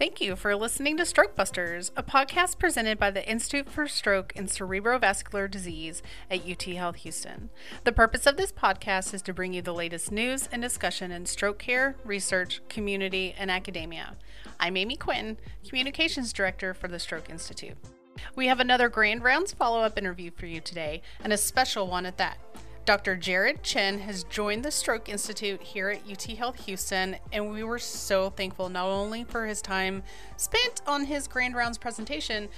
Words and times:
Thank 0.00 0.18
you 0.22 0.34
for 0.34 0.56
listening 0.56 0.96
to 0.96 1.04
Stroke 1.04 1.36
Busters, 1.36 1.92
a 1.94 2.02
podcast 2.02 2.58
presented 2.58 2.98
by 2.98 3.10
the 3.10 3.28
Institute 3.28 3.68
for 3.68 3.86
Stroke 3.86 4.32
and 4.34 4.48
Cerebrovascular 4.48 5.50
Disease 5.50 6.02
at 6.30 6.48
UT 6.48 6.62
Health 6.62 6.96
Houston. 6.96 7.50
The 7.84 7.92
purpose 7.92 8.24
of 8.24 8.38
this 8.38 8.50
podcast 8.50 9.12
is 9.12 9.20
to 9.20 9.34
bring 9.34 9.52
you 9.52 9.60
the 9.60 9.74
latest 9.74 10.10
news 10.10 10.48
and 10.50 10.62
discussion 10.62 11.12
in 11.12 11.26
stroke 11.26 11.58
care, 11.58 11.96
research, 12.02 12.62
community, 12.70 13.34
and 13.38 13.50
academia. 13.50 14.16
I'm 14.58 14.78
Amy 14.78 14.96
Quinn, 14.96 15.36
Communications 15.68 16.32
Director 16.32 16.72
for 16.72 16.88
the 16.88 16.98
Stroke 16.98 17.28
Institute. 17.28 17.76
We 18.34 18.46
have 18.46 18.58
another 18.58 18.88
Grand 18.88 19.22
Rounds 19.22 19.52
follow 19.52 19.82
up 19.82 19.98
interview 19.98 20.30
for 20.34 20.46
you 20.46 20.62
today, 20.62 21.02
and 21.22 21.30
a 21.30 21.36
special 21.36 21.86
one 21.86 22.06
at 22.06 22.16
that. 22.16 22.38
Dr. 22.86 23.14
Jared 23.14 23.62
Chen 23.62 23.98
has 24.00 24.24
joined 24.24 24.64
the 24.64 24.70
Stroke 24.70 25.08
Institute 25.08 25.62
here 25.62 25.90
at 25.90 26.10
UT 26.10 26.22
Health 26.22 26.64
Houston, 26.64 27.16
and 27.32 27.50
we 27.50 27.62
were 27.62 27.78
so 27.78 28.30
thankful 28.30 28.68
not 28.68 28.86
only 28.86 29.22
for 29.24 29.46
his 29.46 29.60
time 29.60 30.02
spent 30.36 30.80
on 30.86 31.04
his 31.04 31.28
Grand 31.28 31.54
Rounds 31.54 31.78
presentation, 31.78 32.48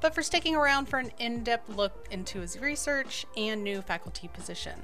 but 0.00 0.14
for 0.14 0.22
sticking 0.22 0.54
around 0.54 0.86
for 0.86 0.98
an 0.98 1.10
in 1.18 1.42
depth 1.42 1.68
look 1.76 2.06
into 2.10 2.40
his 2.40 2.58
research 2.58 3.26
and 3.36 3.62
new 3.62 3.82
faculty 3.82 4.28
position. 4.28 4.80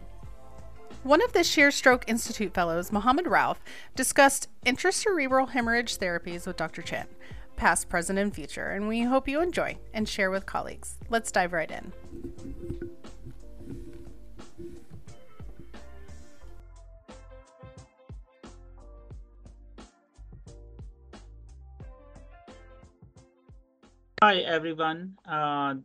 One 1.04 1.23
of 1.23 1.32
this 1.32 1.56
year's 1.56 1.76
Stroke 1.76 2.04
Institute 2.09 2.52
Fellows, 2.52 2.90
Mohammed 2.90 3.26
Rauf, 3.26 3.56
discussed 3.95 4.48
intracerebral 4.66 5.51
hemorrhage 5.51 5.96
therapies 5.96 6.46
with 6.46 6.56
Dr. 6.56 6.82
Chen, 6.82 7.06
past, 7.56 7.88
present, 7.88 8.18
and 8.18 8.34
future, 8.34 8.70
and 8.70 8.88
we 8.88 9.02
hope 9.02 9.28
you 9.28 9.40
enjoy 9.40 9.78
and 9.95 10.09
share 10.09 10.30
with 10.30 10.45
colleagues. 10.45 10.98
Let's 11.09 11.30
dive 11.30 11.52
right 11.52 11.70
in. 11.70 11.92
Hi, 24.21 24.38
everyone. 24.38 25.16
Uh, 25.27 25.77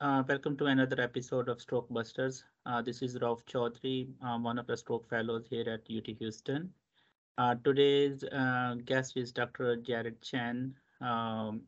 uh, 0.00 0.24
welcome 0.26 0.56
to 0.56 0.66
another 0.66 1.00
episode 1.00 1.48
of 1.48 1.60
Stroke 1.60 1.88
Busters. 1.88 2.42
Uh, 2.66 2.82
this 2.82 3.00
is 3.00 3.16
Rauf 3.18 3.44
Chaudhary, 3.44 4.08
um, 4.22 4.42
one 4.42 4.58
of 4.58 4.66
the 4.66 4.76
stroke 4.76 5.08
fellows 5.08 5.46
here 5.48 5.68
at 5.68 5.82
UT 5.88 6.08
Houston. 6.18 6.72
Uh, 7.38 7.54
today's 7.62 8.24
uh, 8.24 8.74
guest 8.84 9.16
is 9.16 9.30
Dr. 9.30 9.76
Jared 9.76 10.20
Chen. 10.20 10.74
Um, 11.00 11.62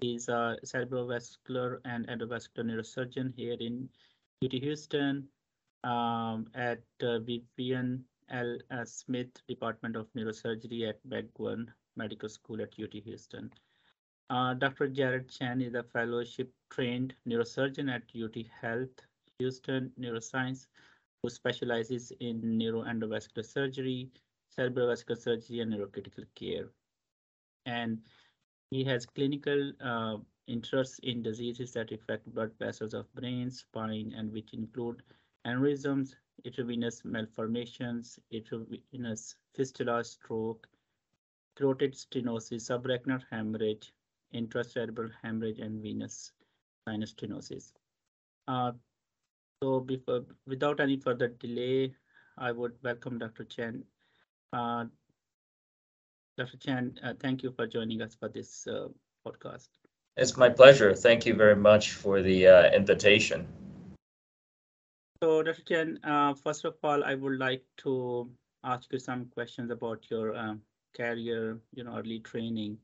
he's 0.00 0.30
a 0.30 0.56
cerebrovascular 0.64 1.80
and 1.84 2.08
endovascular 2.08 2.64
neurosurgeon 2.64 3.34
here 3.36 3.58
in 3.60 3.90
UT 4.42 4.52
Houston 4.52 5.28
um, 5.84 6.46
at 6.54 6.80
uh, 7.02 7.18
Vivian 7.18 8.02
L. 8.30 8.56
Smith 8.86 9.36
Department 9.46 9.96
of 9.96 10.06
Neurosurgery 10.16 10.88
at 10.88 10.98
Bethune 11.06 11.70
Medical 11.94 12.30
School 12.30 12.62
at 12.62 12.72
UT 12.82 12.94
Houston. 12.94 13.52
Uh, 14.28 14.54
Dr. 14.54 14.88
Jared 14.88 15.28
Chen 15.28 15.60
is 15.60 15.74
a 15.74 15.84
fellowship 15.84 16.52
trained 16.70 17.14
neurosurgeon 17.28 17.88
at 17.88 18.02
UT 18.20 18.36
Health 18.60 19.06
Houston 19.38 19.92
Neuroscience, 20.00 20.66
who 21.22 21.30
specializes 21.30 22.10
in 22.18 22.42
neuroendovascular 22.42 23.44
surgery, 23.44 24.10
cerebrovascular 24.58 25.16
surgery, 25.16 25.60
and 25.60 25.72
neurocritical 25.72 26.26
care. 26.34 26.68
And 27.66 28.00
he 28.70 28.82
has 28.84 29.06
clinical 29.06 29.72
uh, 29.80 30.16
interests 30.48 30.98
in 31.04 31.22
diseases 31.22 31.72
that 31.74 31.92
affect 31.92 32.32
blood 32.34 32.50
vessels 32.58 32.94
of 32.94 33.12
brain, 33.14 33.48
spine, 33.48 34.12
and 34.16 34.32
which 34.32 34.52
include 34.54 35.02
aneurysms, 35.46 36.16
arteriovenous 36.44 37.04
malformations, 37.04 38.18
arteriovenous 38.32 39.36
fistula, 39.54 40.02
stroke, 40.02 40.66
carotid 41.56 41.92
stenosis, 41.94 42.68
subarachnoid 42.68 43.22
hemorrhage, 43.30 43.92
intracerebral 44.34 45.10
hemorrhage 45.22 45.58
and 45.58 45.82
venous 45.82 46.32
sinus 46.86 47.14
stenosis. 47.14 47.72
Uh, 48.48 48.72
so 49.62 49.80
before, 49.80 50.24
without 50.46 50.80
any 50.80 50.96
further 50.96 51.28
delay, 51.28 51.94
I 52.38 52.52
would 52.52 52.72
welcome 52.82 53.18
Dr. 53.18 53.44
Chen. 53.44 53.84
Uh, 54.52 54.86
Dr. 56.36 56.58
Chen, 56.58 56.98
uh, 57.02 57.14
thank 57.18 57.42
you 57.42 57.50
for 57.50 57.66
joining 57.66 58.02
us 58.02 58.14
for 58.14 58.28
this 58.28 58.66
uh, 58.66 58.88
podcast. 59.26 59.68
It's 60.16 60.36
my 60.36 60.48
pleasure. 60.50 60.94
Thank 60.94 61.26
you 61.26 61.34
very 61.34 61.56
much 61.56 61.92
for 61.92 62.22
the 62.22 62.46
uh, 62.46 62.70
invitation. 62.72 63.46
So, 65.22 65.42
Dr. 65.42 65.62
Chen, 65.62 65.98
uh, 66.04 66.34
first 66.34 66.64
of 66.64 66.76
all, 66.82 67.02
I 67.02 67.14
would 67.14 67.38
like 67.38 67.64
to 67.78 68.30
ask 68.62 68.92
you 68.92 68.98
some 68.98 69.26
questions 69.26 69.70
about 69.70 70.04
your 70.10 70.58
career, 70.94 71.58
you 71.74 71.84
know, 71.84 71.96
early 71.96 72.20
training. 72.20 72.78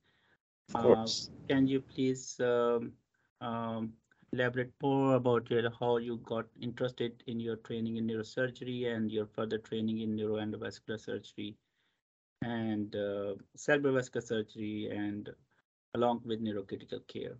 Of 0.69 0.83
course. 0.83 1.31
Uh, 1.31 1.49
can 1.49 1.67
you 1.67 1.81
please 1.81 2.41
um, 2.41 2.93
um, 3.41 3.93
elaborate 4.33 4.73
more 4.83 5.15
about 5.15 5.51
your, 5.51 5.71
how 5.79 5.97
you 5.99 6.19
got 6.25 6.47
interested 6.61 7.23
in 7.27 7.41
your 7.41 7.57
training 7.57 7.97
in 7.97 8.07
neurosurgery 8.07 8.95
and 8.95 9.11
your 9.11 9.27
further 9.27 9.59
training 9.59 10.01
in 10.01 10.17
neuroendovascular 10.17 10.99
surgery 11.01 11.57
and 12.43 12.95
uh, 12.97 13.35
cerebrovascular 13.57 14.23
surgery 14.23 14.89
and 14.91 15.31
along 15.95 16.23
with 16.25 16.43
neurocritical 16.43 17.07
care? 17.07 17.37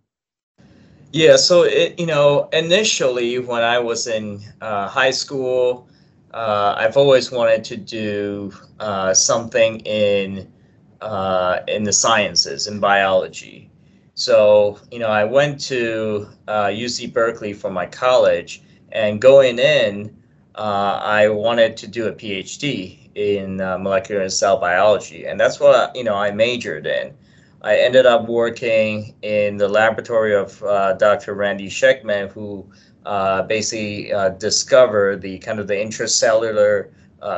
Yeah, 1.11 1.35
so 1.37 1.63
it, 1.63 1.99
you 1.99 2.05
know, 2.05 2.49
initially 2.53 3.39
when 3.39 3.63
I 3.63 3.79
was 3.79 4.07
in 4.07 4.41
uh, 4.61 4.87
high 4.87 5.11
school, 5.11 5.87
uh, 6.33 6.75
I've 6.77 6.97
always 6.97 7.31
wanted 7.31 7.63
to 7.65 7.77
do 7.77 8.51
uh, 8.79 9.13
something 9.13 9.79
in 9.81 10.52
uh, 11.03 11.59
in 11.67 11.83
the 11.83 11.91
sciences 11.91 12.67
in 12.67 12.79
biology. 12.79 13.69
So, 14.15 14.79
you 14.89 14.99
know, 14.99 15.09
I 15.09 15.25
went 15.25 15.59
to 15.61 16.29
uh, 16.47 16.67
UC 16.67 17.11
Berkeley 17.11 17.51
for 17.51 17.69
my 17.69 17.85
college, 17.85 18.61
and 18.91 19.19
going 19.19 19.59
in, 19.59 20.15
uh, 20.55 21.01
I 21.03 21.27
wanted 21.27 21.75
to 21.77 21.87
do 21.87 22.07
a 22.07 22.13
PhD 22.13 23.09
in 23.15 23.59
uh, 23.59 23.77
molecular 23.79 24.21
and 24.21 24.31
cell 24.31 24.57
biology, 24.57 25.25
and 25.25 25.37
that's 25.37 25.59
what 25.59 25.93
you 25.95 26.05
know 26.05 26.15
I 26.15 26.31
majored 26.31 26.87
in. 26.87 27.13
I 27.63 27.77
ended 27.77 28.05
up 28.05 28.27
working 28.29 29.13
in 29.23 29.57
the 29.57 29.67
laboratory 29.67 30.35
of 30.35 30.63
uh, 30.63 30.93
Dr. 30.93 31.33
Randy 31.33 31.67
Schekman, 31.67 32.31
who 32.31 32.65
uh, 33.05 33.41
basically 33.41 34.13
discovered 34.37 35.21
the 35.21 35.37
kind 35.39 35.59
of 35.59 35.67
the 35.67 35.75
intracellular 35.75 36.91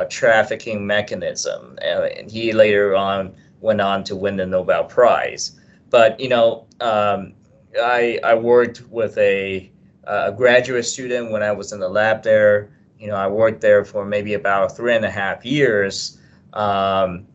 trafficking 0.10 0.86
mechanism, 0.86 1.80
and 1.82 2.30
he 2.30 2.52
later 2.52 2.96
on 2.96 3.34
went 3.62 3.82
on 3.82 4.04
to 4.06 4.16
win 4.16 4.38
the 4.38 4.46
Nobel 4.46 4.84
Prize. 4.84 5.60
But 5.90 6.20
you 6.20 6.30
know, 6.30 6.68
um, 6.82 7.34
I 7.82 8.20
I 8.24 8.36
worked 8.36 8.82
with 8.90 9.18
a 9.18 9.72
a 10.06 10.32
graduate 10.32 10.86
student 10.86 11.32
when 11.32 11.44
I 11.44 11.52
was 11.52 11.72
in 11.72 11.80
the 11.80 11.90
lab 11.90 12.24
there. 12.24 12.72
You 13.00 13.08
know, 13.08 13.16
I 13.16 13.28
worked 13.28 13.62
there 13.62 13.84
for 13.84 14.06
maybe 14.06 14.34
about 14.34 14.76
three 14.76 14.96
and 14.96 15.06
a 15.06 15.12
half 15.12 15.46
years. 15.46 16.20
Um, 16.54 17.26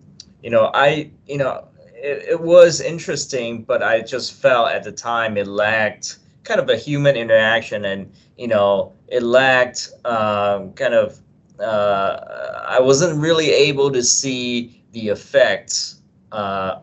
you 0.42 0.50
know, 0.50 0.70
I 0.74 1.10
you 1.26 1.38
know 1.38 1.68
it, 1.94 2.24
it 2.30 2.40
was 2.40 2.80
interesting, 2.80 3.62
but 3.62 3.82
I 3.82 4.00
just 4.00 4.32
felt 4.32 4.70
at 4.70 4.84
the 4.84 4.92
time 4.92 5.36
it 5.36 5.46
lacked 5.46 6.18
kind 6.44 6.60
of 6.60 6.68
a 6.68 6.76
human 6.76 7.16
interaction, 7.16 7.84
and 7.84 8.12
you 8.36 8.48
know, 8.48 8.92
it 9.08 9.22
lacked 9.22 9.90
um, 10.04 10.72
kind 10.74 10.94
of. 10.94 11.20
Uh, 11.58 12.64
I 12.66 12.80
wasn't 12.80 13.20
really 13.20 13.50
able 13.50 13.90
to 13.90 14.02
see 14.02 14.82
the 14.92 15.08
effects 15.08 15.99
uh, 16.32 16.80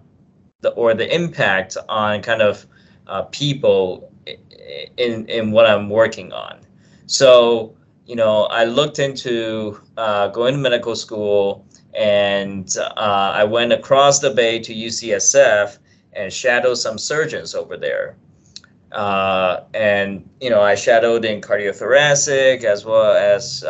the 0.61 0.69
or 0.71 0.93
the 0.93 1.13
impact 1.13 1.77
on 1.87 2.21
kind 2.21 2.41
of 2.41 2.65
uh, 3.07 3.23
people 3.23 4.11
in 4.97 5.25
in 5.27 5.51
what 5.51 5.65
I'm 5.65 5.89
working 5.89 6.33
on. 6.33 6.59
So 7.05 7.75
you 8.05 8.15
know, 8.15 8.43
I 8.45 8.63
looked 8.63 8.99
into 8.99 9.81
uh, 9.97 10.29
going 10.29 10.53
to 10.53 10.59
medical 10.59 10.95
school, 10.95 11.65
and 11.93 12.73
uh, 12.77 13.31
I 13.35 13.43
went 13.43 13.73
across 13.73 14.19
the 14.19 14.31
bay 14.31 14.59
to 14.59 14.73
UCSF 14.73 15.77
and 16.13 16.31
shadowed 16.31 16.77
some 16.77 16.97
surgeons 16.97 17.53
over 17.53 17.77
there. 17.77 18.15
Uh, 18.91 19.61
and 19.73 20.27
you 20.39 20.49
know, 20.49 20.61
I 20.61 20.75
shadowed 20.75 21.25
in 21.25 21.41
cardiothoracic 21.41 22.63
as 22.63 22.85
well 22.85 23.13
as 23.13 23.63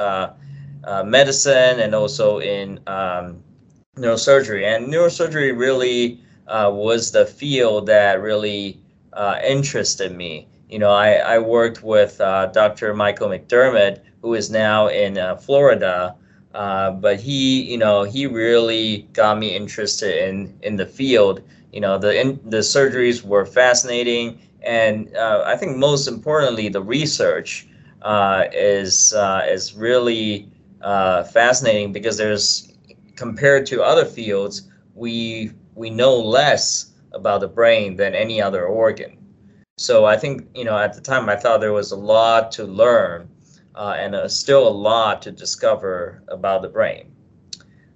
medicine 1.03 1.79
and 1.79 1.93
also 1.93 2.39
in 2.39 2.79
um, 2.87 3.43
neurosurgery. 3.97 4.63
And 4.63 4.87
neurosurgery 4.87 5.57
really 5.57 6.19
uh, 6.47 6.71
was 6.73 7.11
the 7.11 7.25
field 7.25 7.87
that 7.87 8.21
really 8.21 8.79
uh, 9.13 9.39
interested 9.45 10.15
me. 10.15 10.47
You 10.69 10.79
know, 10.79 10.91
I, 10.91 11.13
I 11.13 11.39
worked 11.39 11.83
with 11.83 12.19
uh, 12.21 12.47
Dr. 12.47 12.93
Michael 12.93 13.29
McDermott, 13.29 14.01
who 14.21 14.33
is 14.33 14.49
now 14.49 14.87
in 14.87 15.17
uh, 15.17 15.35
Florida. 15.35 16.15
Uh, 16.53 16.91
but 16.91 17.19
he, 17.19 17.61
you 17.63 17.77
know, 17.77 18.03
he 18.03 18.25
really 18.25 19.07
got 19.13 19.37
me 19.37 19.55
interested 19.55 20.27
in 20.27 20.57
in 20.63 20.75
the 20.75 20.85
field. 20.85 21.41
You 21.71 21.81
know, 21.81 21.97
the 21.97 22.19
in, 22.19 22.39
the 22.45 22.57
surgeries 22.59 23.23
were 23.23 23.45
fascinating, 23.45 24.39
and 24.63 25.15
uh, 25.15 25.43
I 25.45 25.55
think 25.55 25.77
most 25.77 26.07
importantly, 26.07 26.69
the 26.69 26.81
research 26.81 27.67
is 28.53 29.13
is 29.13 29.75
really 29.75 30.47
fascinating 30.85 31.93
because 31.93 32.17
there's 32.17 32.66
compared 33.17 33.65
to 33.67 33.83
other 33.83 34.05
fields, 34.05 34.69
we 34.95 35.51
we 35.75 35.89
know 35.89 36.15
less 36.15 36.93
about 37.13 37.41
the 37.41 37.47
brain 37.47 37.95
than 37.95 38.15
any 38.15 38.41
other 38.41 38.65
organ. 38.65 39.17
So 39.77 40.05
I 40.05 40.17
think, 40.17 40.47
you 40.55 40.63
know, 40.63 40.77
at 40.77 40.93
the 40.93 41.01
time 41.01 41.29
I 41.29 41.35
thought 41.35 41.59
there 41.59 41.73
was 41.73 41.91
a 41.91 41.95
lot 41.95 42.51
to 42.53 42.63
learn 42.63 43.29
uh, 43.75 43.95
and 43.97 44.15
uh, 44.15 44.27
still 44.27 44.67
a 44.67 44.69
lot 44.69 45.21
to 45.23 45.31
discover 45.31 46.23
about 46.29 46.63
the 46.63 46.69
brain. 46.69 47.11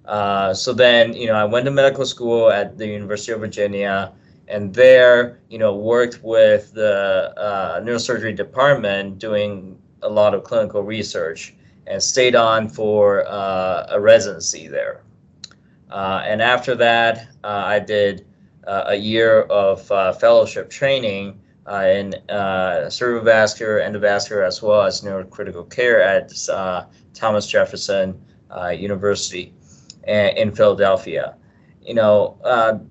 Uh, 0.04 0.54
so 0.54 0.72
then, 0.72 1.12
you 1.12 1.26
know, 1.26 1.34
I 1.34 1.44
went 1.44 1.64
to 1.64 1.72
medical 1.72 2.06
school 2.06 2.50
at 2.50 2.78
the 2.78 2.86
University 2.86 3.32
of 3.32 3.40
Virginia 3.40 4.12
and 4.46 4.72
there, 4.72 5.40
you 5.48 5.58
know, 5.58 5.74
worked 5.74 6.20
with 6.22 6.72
the 6.72 7.32
uh, 7.36 7.80
neurosurgery 7.80 8.36
department 8.36 9.18
doing 9.18 9.76
a 10.02 10.08
lot 10.08 10.34
of 10.34 10.44
clinical 10.44 10.82
research 10.82 11.54
and 11.86 12.02
stayed 12.02 12.36
on 12.36 12.68
for 12.68 13.24
uh, 13.26 13.86
a 13.90 14.00
residency 14.00 14.68
there. 14.68 15.02
Uh, 15.92 16.22
and 16.24 16.40
after 16.40 16.74
that, 16.74 17.28
uh, 17.44 17.64
I 17.66 17.78
did 17.78 18.24
uh, 18.66 18.84
a 18.86 18.94
year 18.94 19.42
of 19.42 19.90
uh, 19.92 20.14
fellowship 20.14 20.70
training 20.70 21.38
in 21.68 22.14
cerebrovascular, 22.28 23.86
endovascular, 23.86 24.46
as 24.46 24.62
well 24.62 24.82
as 24.82 25.02
neurocritical 25.02 25.68
care 25.70 26.00
at 26.00 26.32
Thomas 27.14 27.46
Jefferson 27.46 28.18
University 28.74 29.52
in 30.08 30.50
Philadelphia. 30.52 31.36
You 31.82 31.94
know, 31.94 32.38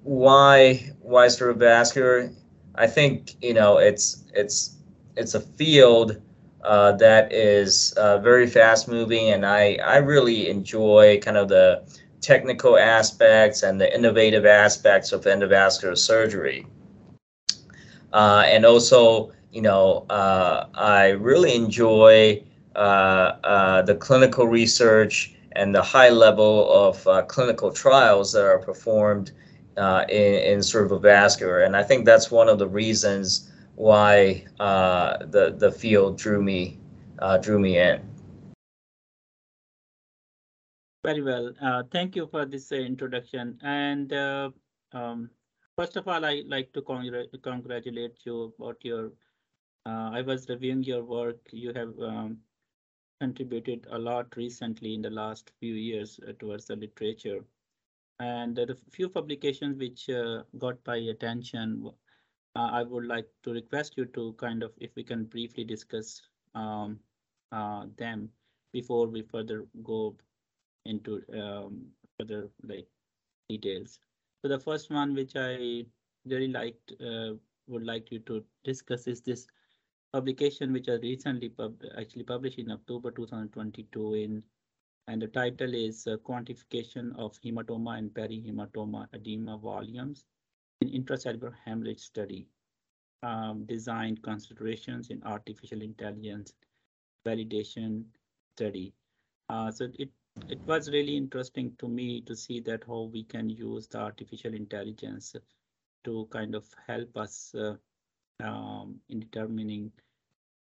why 0.04 0.92
why 1.02 1.26
cerebrovascular? 1.26 2.34
I 2.76 2.88
think 2.88 3.36
you 3.42 3.54
know 3.54 3.78
it's 3.78 4.24
it's 4.34 4.78
it's 5.18 5.34
a 5.34 5.42
field 5.42 6.22
uh, 6.64 6.94
that 6.94 7.34
is 7.34 7.94
uh, 7.94 8.20
very 8.20 8.48
fast 8.48 8.88
moving, 8.88 9.30
and 9.32 9.46
I 9.46 9.78
I 9.84 9.98
really 9.98 10.50
enjoy 10.50 11.20
kind 11.22 11.38
of 11.38 11.50
the 11.50 11.84
technical 12.22 12.78
aspects 12.78 13.64
and 13.64 13.82
the 13.82 13.94
innovative 13.94 14.46
aspects 14.46 15.12
of 15.12 15.26
endovascular 15.26 15.98
surgery. 15.98 16.66
Uh, 18.14 18.44
and 18.46 18.66
also, 18.66 19.32
you 19.52 19.62
know, 19.62 20.06
uh, 20.10 20.68
I 20.76 21.10
really 21.10 21.56
enjoy 21.56 22.44
uh, 22.76 22.80
uh, 23.44 23.82
the 23.82 23.96
clinical 23.96 24.48
research 24.48 25.34
and 25.54 25.74
the 25.74 25.82
high 25.82 26.10
level 26.10 26.72
of 26.72 27.06
uh, 27.08 27.24
clinical 27.24 27.72
trials 27.72 28.32
that 28.34 28.46
are 28.46 28.60
performed 28.60 29.32
uh, 29.78 30.06
in, 30.10 30.36
in 30.36 30.60
cerebrovascular. 30.60 31.66
And 31.66 31.76
I 31.76 31.84
think 31.84 32.06
that's 32.06 32.30
one 32.30 32.48
of 32.48 32.60
the 32.60 32.68
reasons 32.68 33.52
why 33.76 34.46
the, 34.60 35.56
the 35.58 35.72
field 35.72 36.18
drew 36.18 36.42
me, 36.42 36.78
drew 37.42 37.60
me 37.60 37.80
in. 37.80 38.11
Very 41.04 41.22
well. 41.24 41.52
Uh, 41.60 41.84
thank 41.92 42.16
you 42.16 42.28
for 42.28 42.46
this 42.46 42.72
uh, 42.72 42.76
introduction. 42.76 43.58
And 43.64 44.14
uh, 44.14 44.52
um, 44.94 45.32
first 45.76 45.96
of 45.96 46.08
all, 46.08 46.24
I 46.24 46.44
like 46.46 46.74
to 46.74 46.82
congr 46.82 47.26
congratulate 47.42 48.24
you 48.24 48.54
about 48.60 48.78
your. 48.84 49.12
Uh, 49.86 50.10
I 50.14 50.22
was 50.22 50.48
reviewing 50.48 50.84
your 50.84 51.04
work. 51.04 51.40
You 51.52 51.74
have 51.74 52.00
um, 52.00 52.38
contributed 53.20 53.88
a 53.90 53.98
lot 53.98 54.36
recently 54.38 54.94
in 54.94 55.02
the 55.02 55.10
last 55.10 55.52
few 55.60 55.74
years 55.74 56.20
uh, 56.28 56.34
towards 56.40 56.66
the 56.66 56.76
literature. 56.76 57.44
And 58.20 58.56
the 58.56 58.78
few 58.92 59.10
publications 59.10 59.80
which 59.80 60.08
uh, 60.08 60.44
got 60.60 60.78
my 60.86 60.98
attention, 60.98 61.90
I 62.56 62.84
would 62.84 63.06
like 63.08 63.28
to 63.44 63.54
request 63.54 63.94
you 63.98 64.06
to 64.18 64.34
kind 64.34 64.62
of, 64.62 64.72
if 64.78 64.96
we 64.96 65.04
can 65.04 65.26
briefly 65.26 65.64
discuss 65.64 66.22
um, 66.54 67.00
them 67.98 68.30
before 68.72 69.08
we 69.08 69.24
further 69.24 69.66
go 69.82 70.16
into 70.86 71.22
um, 71.34 71.86
further 72.18 72.50
like 72.64 72.88
details. 73.50 74.00
So 74.42 74.48
the 74.48 74.60
first 74.60 74.90
one 74.90 75.14
which 75.14 75.36
I 75.36 75.86
really 76.26 76.48
liked 76.48 76.94
uh, 77.02 77.34
would 77.68 77.86
like 77.86 78.12
you 78.12 78.20
to 78.20 78.44
discuss 78.64 79.08
is 79.08 79.22
this 79.22 79.48
publication 80.14 80.74
which 80.74 80.90
I 80.90 80.94
recently 80.96 81.50
pub 81.50 81.82
actually 81.98 82.24
published 82.24 82.60
in 82.60 82.72
October 82.72 83.12
2022 83.12 84.14
in 84.16 84.44
and 85.08 85.22
the 85.22 85.28
title 85.28 85.74
is 85.74 86.08
uh, 86.08 86.18
quantification 86.18 87.16
of 87.18 87.40
hematoma 87.42 87.98
and 87.98 88.12
perihematoma 88.14 89.08
edema 89.14 89.58
volumes 89.58 90.26
in 90.82 90.90
intracerebral 90.90 91.54
hemorrhage 91.66 92.00
study 92.00 92.46
um, 93.24 93.66
design 93.66 94.18
considerations 94.18 95.10
in 95.10 95.24
artificial 95.24 95.82
intelligence 95.82 96.54
validation 97.26 98.04
study 98.56 98.94
uh, 99.50 99.72
so 99.72 99.88
it 99.98 100.10
it 100.48 100.60
was 100.66 100.90
really 100.90 101.16
interesting 101.18 101.74
to 101.80 101.88
me 101.88 102.22
to 102.22 102.36
see 102.36 102.60
that 102.62 102.84
how 102.86 103.10
we 103.14 103.24
can 103.24 103.50
use 103.50 103.88
the 103.88 103.98
artificial 104.00 104.54
intelligence 104.54 105.36
to 106.04 106.28
kind 106.32 106.56
of 106.56 106.66
help 106.88 107.18
us 107.18 107.54
uh, 107.56 107.76
um, 108.44 109.00
in 109.10 109.20
determining 109.20 109.92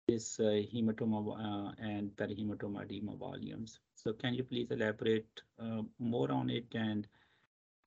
this 0.07 0.39
uh, 0.39 0.62
hematoma 0.74 1.19
uh, 1.38 1.71
and 1.80 2.10
perihematoma 2.18 2.83
edema 2.83 3.16
volumes. 3.16 3.80
So 3.95 4.13
can 4.13 4.33
you 4.33 4.44
please 4.44 4.68
elaborate 4.71 5.42
uh, 5.60 5.81
more 6.00 6.31
on 6.31 6.50
it 6.50 6.65
and 6.74 7.07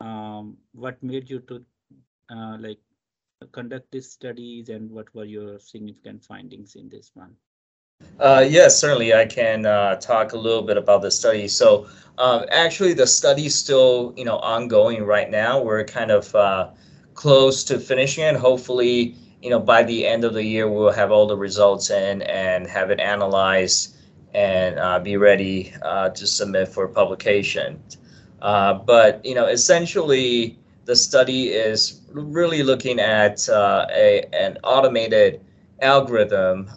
um, 0.01 0.57
what 0.73 1.03
made 1.03 1.29
you 1.29 1.41
to 1.41 1.65
uh, 2.31 2.57
like 2.59 2.79
conduct 3.51 3.91
these 3.91 4.11
studies 4.11 4.69
and 4.69 4.91
what 4.91 5.13
were 5.15 5.25
your 5.25 5.59
significant 5.59 6.25
findings 6.25 6.77
in 6.77 6.89
this 6.89 7.11
one? 7.15 7.37
Uh, 8.21 8.47
yes, 8.49 8.79
certainly 8.79 9.13
I 9.13 9.27
can 9.27 9.67
uh, 9.67 9.97
talk 9.97 10.33
a 10.33 10.39
little 10.39 10.63
bit 10.63 10.77
about 10.77 11.03
the 11.03 11.11
study. 11.11 11.49
So 11.49 11.89
um, 12.19 12.45
actually 12.51 12.93
the 12.93 13.07
study 13.07 13.47
is 13.47 13.55
still, 13.55 14.15
you 14.17 14.25
know, 14.25 14.39
ongoing 14.39 15.03
right 15.05 15.29
now. 15.29 15.61
We're 15.61 15.85
kind 15.85 16.13
of 16.13 16.33
uh, 16.35 16.71
close 17.15 17.65
to 17.65 17.81
finishing 17.81 18.23
it. 18.23 18.37
Hopefully, 18.37 19.17
you 19.43 19.51
know, 19.51 19.59
by 19.59 19.83
the 19.83 20.07
end 20.07 20.23
of 20.23 20.35
the 20.35 20.45
year, 20.45 20.71
we'll 20.71 20.93
have 20.93 21.11
all 21.11 21.27
the 21.27 21.37
results 21.37 21.91
in 21.91 22.23
and 22.23 22.69
have 22.69 22.91
it 22.91 23.01
analyzed 23.01 23.97
and 24.35 24.79
uh, 24.79 25.01
be 25.01 25.17
ready 25.17 25.75
uh, 25.83 26.11
to 26.11 26.27
submit 26.27 26.69
for 26.69 26.87
publication. 26.87 27.83
Uh, 28.41 28.75
but, 28.75 29.25
you 29.25 29.35
know, 29.35 29.47
essentially 29.47 30.59
the 30.85 30.95
study 30.95 31.49
is 31.49 32.03
really 32.11 32.63
looking 32.63 33.01
at 33.01 33.49
a, 33.49 34.25
an 34.33 34.59
automated 34.63 35.41
algorithm 35.81 36.71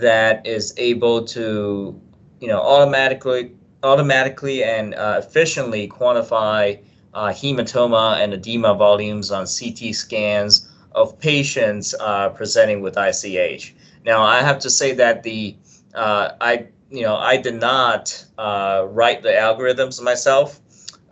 that 0.00 0.46
is 0.46 0.74
able 0.76 1.24
to, 1.24 2.00
you 2.40 2.48
know, 2.48 2.60
automatically 2.60 3.52
automatically 3.84 4.64
and 4.64 4.94
uh, 4.94 5.20
efficiently 5.22 5.86
quantify 5.86 6.80
uh, 7.12 7.26
hematoma 7.26 8.18
and 8.18 8.32
edema 8.32 8.74
volumes 8.74 9.30
on 9.30 9.46
CT 9.46 9.94
scans 9.94 10.68
of 10.92 11.18
patients 11.20 11.94
uh, 12.00 12.30
presenting 12.30 12.80
with 12.80 12.96
ICH. 12.96 13.74
Now, 14.06 14.22
I 14.22 14.40
have 14.40 14.58
to 14.60 14.70
say 14.70 14.94
that 14.94 15.22
the 15.22 15.56
uh, 15.94 16.30
I 16.40 16.66
you 16.90 17.02
know 17.02 17.16
I 17.16 17.36
did 17.36 17.60
not 17.60 18.24
uh, 18.38 18.86
write 18.88 19.22
the 19.22 19.30
algorithms 19.30 20.02
myself. 20.02 20.60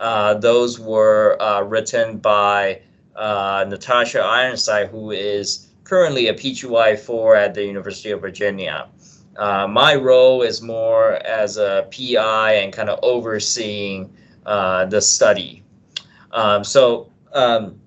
Uh, 0.00 0.34
those 0.34 0.80
were 0.80 1.36
written 1.64 2.18
by 2.18 2.80
Natasha 3.16 4.20
Ironside, 4.20 4.88
who 4.88 5.12
is 5.12 5.68
currently 5.84 6.28
a 6.28 6.34
PGY4 6.34 7.36
at 7.36 7.54
the 7.54 7.64
University 7.64 8.10
of 8.10 8.20
Virginia. 8.20 8.88
Uh, 9.36 9.66
my 9.66 9.94
role 9.94 10.42
is 10.42 10.60
more 10.60 11.14
as 11.26 11.56
a 11.56 11.88
PI 11.90 12.52
and 12.54 12.72
kind 12.72 12.90
of 12.90 12.98
overseeing 13.02 14.12
uh, 14.46 14.84
the 14.86 15.00
study. 15.00 15.62
Um, 16.32 16.64
so, 16.64 17.10
um, 17.32 17.80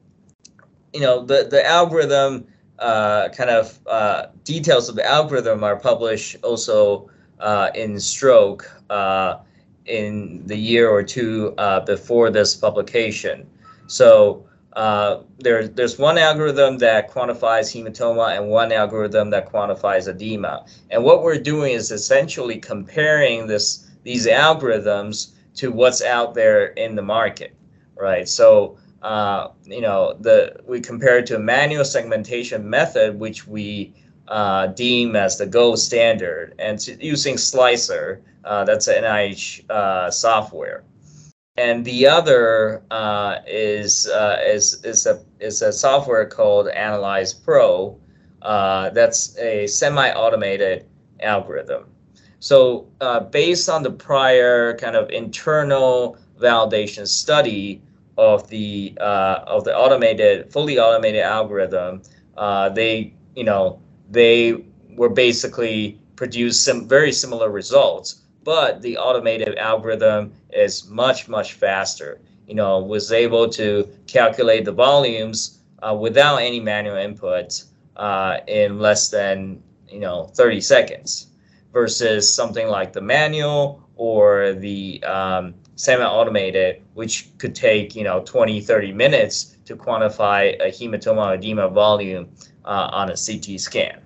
you 0.94 1.02
know, 1.02 1.24
the, 1.24 1.48
the 1.50 1.66
algorithm, 1.66 2.48
uh, 2.80 3.30
kind 3.30 3.50
of 3.50 3.80
uh, 3.88 4.28
details 4.44 4.90
of 4.90 4.96
the 4.96 5.06
algorithm 5.06 5.64
are 5.64 5.78
published 5.78 6.36
also 6.44 7.10
uh, 7.40 7.70
in 7.74 8.00
Stroke 8.00 8.70
uh, 8.90 9.38
in 9.86 10.46
the 10.46 10.58
year 10.58 10.90
or 10.90 11.04
two 11.04 11.54
before 11.86 12.30
this 12.30 12.56
publication. 12.56 13.48
So 13.88 14.46
uh, 14.76 15.22
there, 15.40 15.68
there's 15.68 15.98
one 15.98 16.18
algorithm 16.18 16.78
that 16.80 17.10
quantifies 17.10 17.72
hematoma 17.72 18.38
and 18.38 18.50
one 18.50 18.72
algorithm 18.72 19.30
that 19.30 19.52
quantifies 19.52 20.08
edema. 20.08 20.66
And 20.92 21.04
what 21.04 21.24
we're 21.24 21.40
doing 21.40 21.74
is 21.74 21.92
essentially 21.92 22.58
comparing 22.58 23.48
this 23.48 23.88
these 24.04 24.28
algorithms 24.28 25.32
to 25.56 25.72
what's 25.72 26.04
out 26.04 26.34
there 26.36 26.68
in 26.68 26.96
the 26.96 27.02
market, 27.02 27.56
right? 27.96 28.28
So 28.28 28.78
uh, 29.02 29.50
you 29.64 29.82
know, 29.82 30.18
the 30.20 30.60
we 30.66 30.82
compare 30.82 31.20
it 31.20 31.26
to 31.28 31.38
a 31.38 31.40
manual 31.40 31.86
segmentation 31.86 32.70
method, 32.70 33.18
which 33.18 33.48
we 33.48 33.94
uh, 34.28 34.68
deem 34.68 35.16
as 35.16 35.38
the 35.38 35.46
gold 35.46 35.80
standard, 35.80 36.54
and 36.60 36.86
using 37.00 37.38
Slicer, 37.38 38.22
uh, 38.44 38.66
that's 38.66 38.88
an 38.88 39.04
NIH 39.04 39.70
uh, 39.70 40.12
software 40.12 40.84
and 41.58 41.86
the 41.86 42.08
other 42.08 42.84
uh, 42.92 43.38
is 43.48 44.08
uh, 44.08 44.42
is 44.46 44.84
is 44.84 45.06
a 45.06 45.24
is 45.40 45.62
a 45.62 45.72
software 45.72 46.26
called 46.26 46.68
Analyze 46.70 47.34
Pro. 47.34 47.98
Uh, 48.42 48.90
that's 48.92 49.38
a 49.40 49.66
semi-automated 49.66 50.86
algorithm. 51.22 51.86
So 52.40 52.88
uh, 53.02 53.22
based 53.22 53.70
on 53.70 53.82
the 53.82 53.90
prior 53.90 54.78
kind 54.78 54.96
of 54.96 55.10
internal 55.10 56.18
validation 56.40 57.08
study, 57.08 57.82
of 58.18 58.48
the 58.50 58.98
uh, 59.00 59.44
of 59.46 59.64
the 59.64 59.76
automated, 59.76 60.52
fully 60.52 60.80
automated 60.80 61.22
algorithm, 61.22 62.02
uh, 62.38 62.70
they 62.70 63.14
you 63.36 63.44
know 63.44 63.82
they 64.10 64.64
were 64.96 65.10
basically 65.10 66.00
produced 66.16 66.64
some 66.64 66.88
very 66.88 67.12
similar 67.12 67.50
results, 67.50 68.22
but 68.46 68.82
the 68.82 68.96
automated 68.98 69.58
algorithm 69.58 70.32
is 70.54 70.88
much 70.88 71.28
much 71.28 71.54
faster. 71.54 72.22
You 72.48 72.56
know, 72.56 72.80
was 72.80 73.12
able 73.12 73.50
to 73.50 73.90
calculate 74.08 74.64
the 74.64 74.72
volumes 74.72 75.60
uh, 75.82 75.98
without 76.00 76.38
any 76.38 76.60
manual 76.62 76.96
input 76.96 77.64
uh, 77.98 78.38
in 78.48 78.80
less 78.80 79.10
than 79.10 79.62
you 79.90 80.00
know 80.00 80.26
30 80.36 80.62
seconds, 80.62 81.28
versus 81.74 82.34
something 82.34 82.68
like 82.68 82.94
the 82.94 83.02
manual 83.02 83.82
or 83.98 84.54
the 84.54 85.04
um, 85.04 85.56
semi-automated, 85.76 86.82
which 86.94 87.30
could 87.40 87.56
take 87.56 87.96
you 87.96 88.04
know 88.04 88.22
20, 88.22 88.62
30 88.62 88.94
minutes 88.94 89.58
to 89.66 89.76
quantify 89.76 90.56
a 90.62 90.70
hematoma 90.70 91.36
edema 91.36 91.68
volume 91.68 92.30
uh, 92.64 92.90
on 92.92 93.10
a 93.10 93.16
CT 93.16 93.60
scan. 93.60 94.00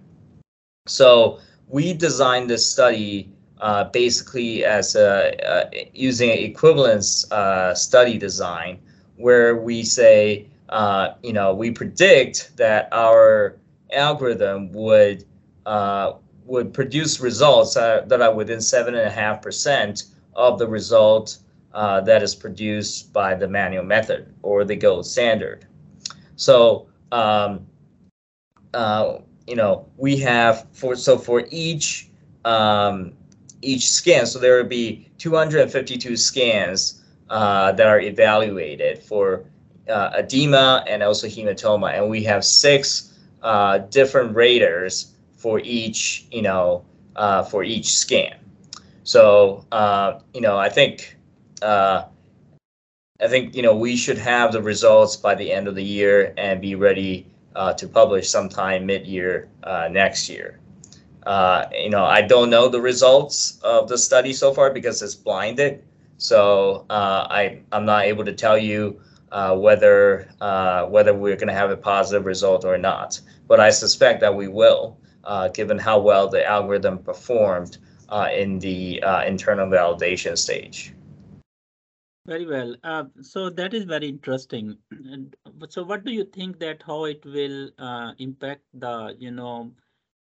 So 0.88 1.40
we 1.68 1.94
designed 1.94 2.50
this 2.50 2.66
study 2.66 3.34
uh, 3.60 3.86
basically 3.86 4.64
as 4.64 4.96
a, 4.96 5.36
uh, 5.46 5.70
using 5.94 6.32
an 6.32 6.38
equivalence 6.38 7.30
uh, 7.32 7.74
study 7.74 8.18
design, 8.18 8.80
where 9.18 9.58
we 9.58 9.84
say, 9.84 10.48
uh, 10.70 11.14
you 11.24 11.34
know, 11.34 11.54
we 11.54 11.72
predict 11.72 12.56
that 12.56 12.88
our 12.92 13.58
algorithm 13.92 14.72
would 14.72 15.26
uh, 15.66 16.14
would 16.46 16.74
produce 16.74 17.20
results 17.20 17.74
that 17.76 18.22
are 18.22 18.34
within 18.34 18.62
seven 18.62 18.96
and 18.96 19.08
a 19.08 19.12
half 19.12 19.42
percent 19.42 20.06
of 20.36 20.58
the 20.58 20.68
result 20.68 21.38
that 21.74 22.24
is 22.24 22.34
produced 22.34 23.14
by 23.14 23.36
the 23.36 23.48
manual 23.48 23.84
method 23.84 24.34
or 24.42 24.64
the 24.64 24.76
gold 24.76 25.06
standard. 25.06 25.66
So, 26.38 26.88
um, 27.12 27.68
you 29.46 29.56
know, 29.56 29.86
we 29.98 30.18
have 30.18 30.66
for 30.72 30.96
so 30.96 31.18
for 31.18 31.44
each 31.52 32.10
um, 32.46 33.14
each 33.62 33.90
scan, 33.90 34.26
so 34.26 34.40
there 34.40 34.58
would 34.58 34.70
be 34.70 35.10
252 35.18 36.16
scans 36.18 37.02
uh, 37.30 37.72
that 37.74 37.88
are 37.88 38.00
evaluated 38.00 39.00
for 39.00 39.46
uh, 39.90 40.12
edema 40.18 40.84
and 40.88 41.04
also 41.04 41.28
hematoma, 41.28 41.94
and 41.94 42.10
we 42.10 42.24
have 42.24 42.46
six 42.46 43.18
uh, 43.42 43.80
different 43.80 44.36
raters 44.36 45.14
for 45.36 45.60
each, 45.60 46.26
you 46.32 46.42
know, 46.42 46.86
uh, 47.16 47.44
for 47.44 47.64
each 47.64 47.98
scan. 47.98 48.36
So, 49.04 49.66
you 50.34 50.42
know, 50.42 50.58
I 50.58 50.70
think 50.70 51.18
uh, 51.62 52.04
I 53.22 53.28
think 53.28 53.56
you 53.56 53.62
know 53.62 53.76
we 53.76 53.96
should 53.96 54.18
have 54.18 54.52
the 54.52 54.62
results 54.62 55.16
by 55.16 55.36
the 55.36 55.52
end 55.52 55.68
of 55.68 55.76
the 55.76 55.84
year 55.84 56.34
and 56.38 56.62
be 56.62 56.76
ready 56.76 57.28
uh, 57.56 57.74
to 57.74 57.88
publish 57.88 58.30
sometime 58.30 58.86
mid-year 58.86 59.50
uh, 59.64 59.90
next 59.92 60.30
year. 60.30 60.60
Uh, 61.30 61.70
you 61.72 61.92
know, 61.92 62.06
I 62.06 62.24
don't 62.24 62.50
know 62.50 62.68
the 62.68 62.82
results 62.82 63.60
of 63.62 63.88
the 63.88 64.00
study 64.00 64.34
so 64.34 64.52
far 64.52 64.74
because 64.74 65.04
it's 65.04 65.14
blinded, 65.14 65.84
so 66.18 66.88
uh, 66.90 67.28
I 67.30 67.62
I'm 67.72 67.86
not 67.86 68.06
able 68.06 68.26
to 68.26 68.34
tell 68.34 68.58
you 68.58 69.00
uh, 69.32 69.56
whether 69.56 70.28
whether 70.90 71.14
we're 71.14 71.36
going 71.36 71.54
to 71.54 71.54
have 71.54 71.70
a 71.70 71.78
positive 71.78 72.26
result 72.26 72.66
or 72.66 72.80
not. 72.80 73.22
But 73.48 73.60
I 73.60 73.70
suspect 73.70 74.22
that 74.22 74.34
we 74.34 74.48
will, 74.48 74.98
given 75.54 75.78
how 75.78 76.00
well 76.00 76.28
the 76.28 76.44
algorithm 76.44 76.98
performed 76.98 77.78
in 78.34 78.58
the 78.58 79.00
internal 79.28 79.68
validation 79.68 80.36
stage. 80.36 80.96
Very 82.26 82.48
well. 82.48 82.76
Uh, 82.84 83.04
so 83.22 83.52
that 83.52 83.76
is 83.76 83.84
very 83.84 84.10
interesting. 84.10 84.78
And 84.92 85.36
so 85.70 85.84
what 85.84 86.06
do 86.06 86.12
you 86.12 86.26
think 86.26 86.60
that 86.60 86.82
how 86.86 87.06
it 87.06 87.24
will 87.24 87.70
uh, 87.78 88.14
impact 88.18 88.64
the, 88.74 89.16
you 89.20 89.30
know, 89.30 89.72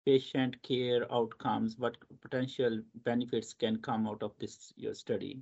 patient 0.08 0.56
care 0.62 1.00
outcomes? 1.12 1.76
What 1.78 1.96
potential 2.22 2.80
benefits 3.04 3.52
can 3.52 3.76
come 3.88 4.06
out 4.06 4.22
of 4.22 4.32
this 4.38 4.72
your 4.76 4.94
study? 4.94 5.32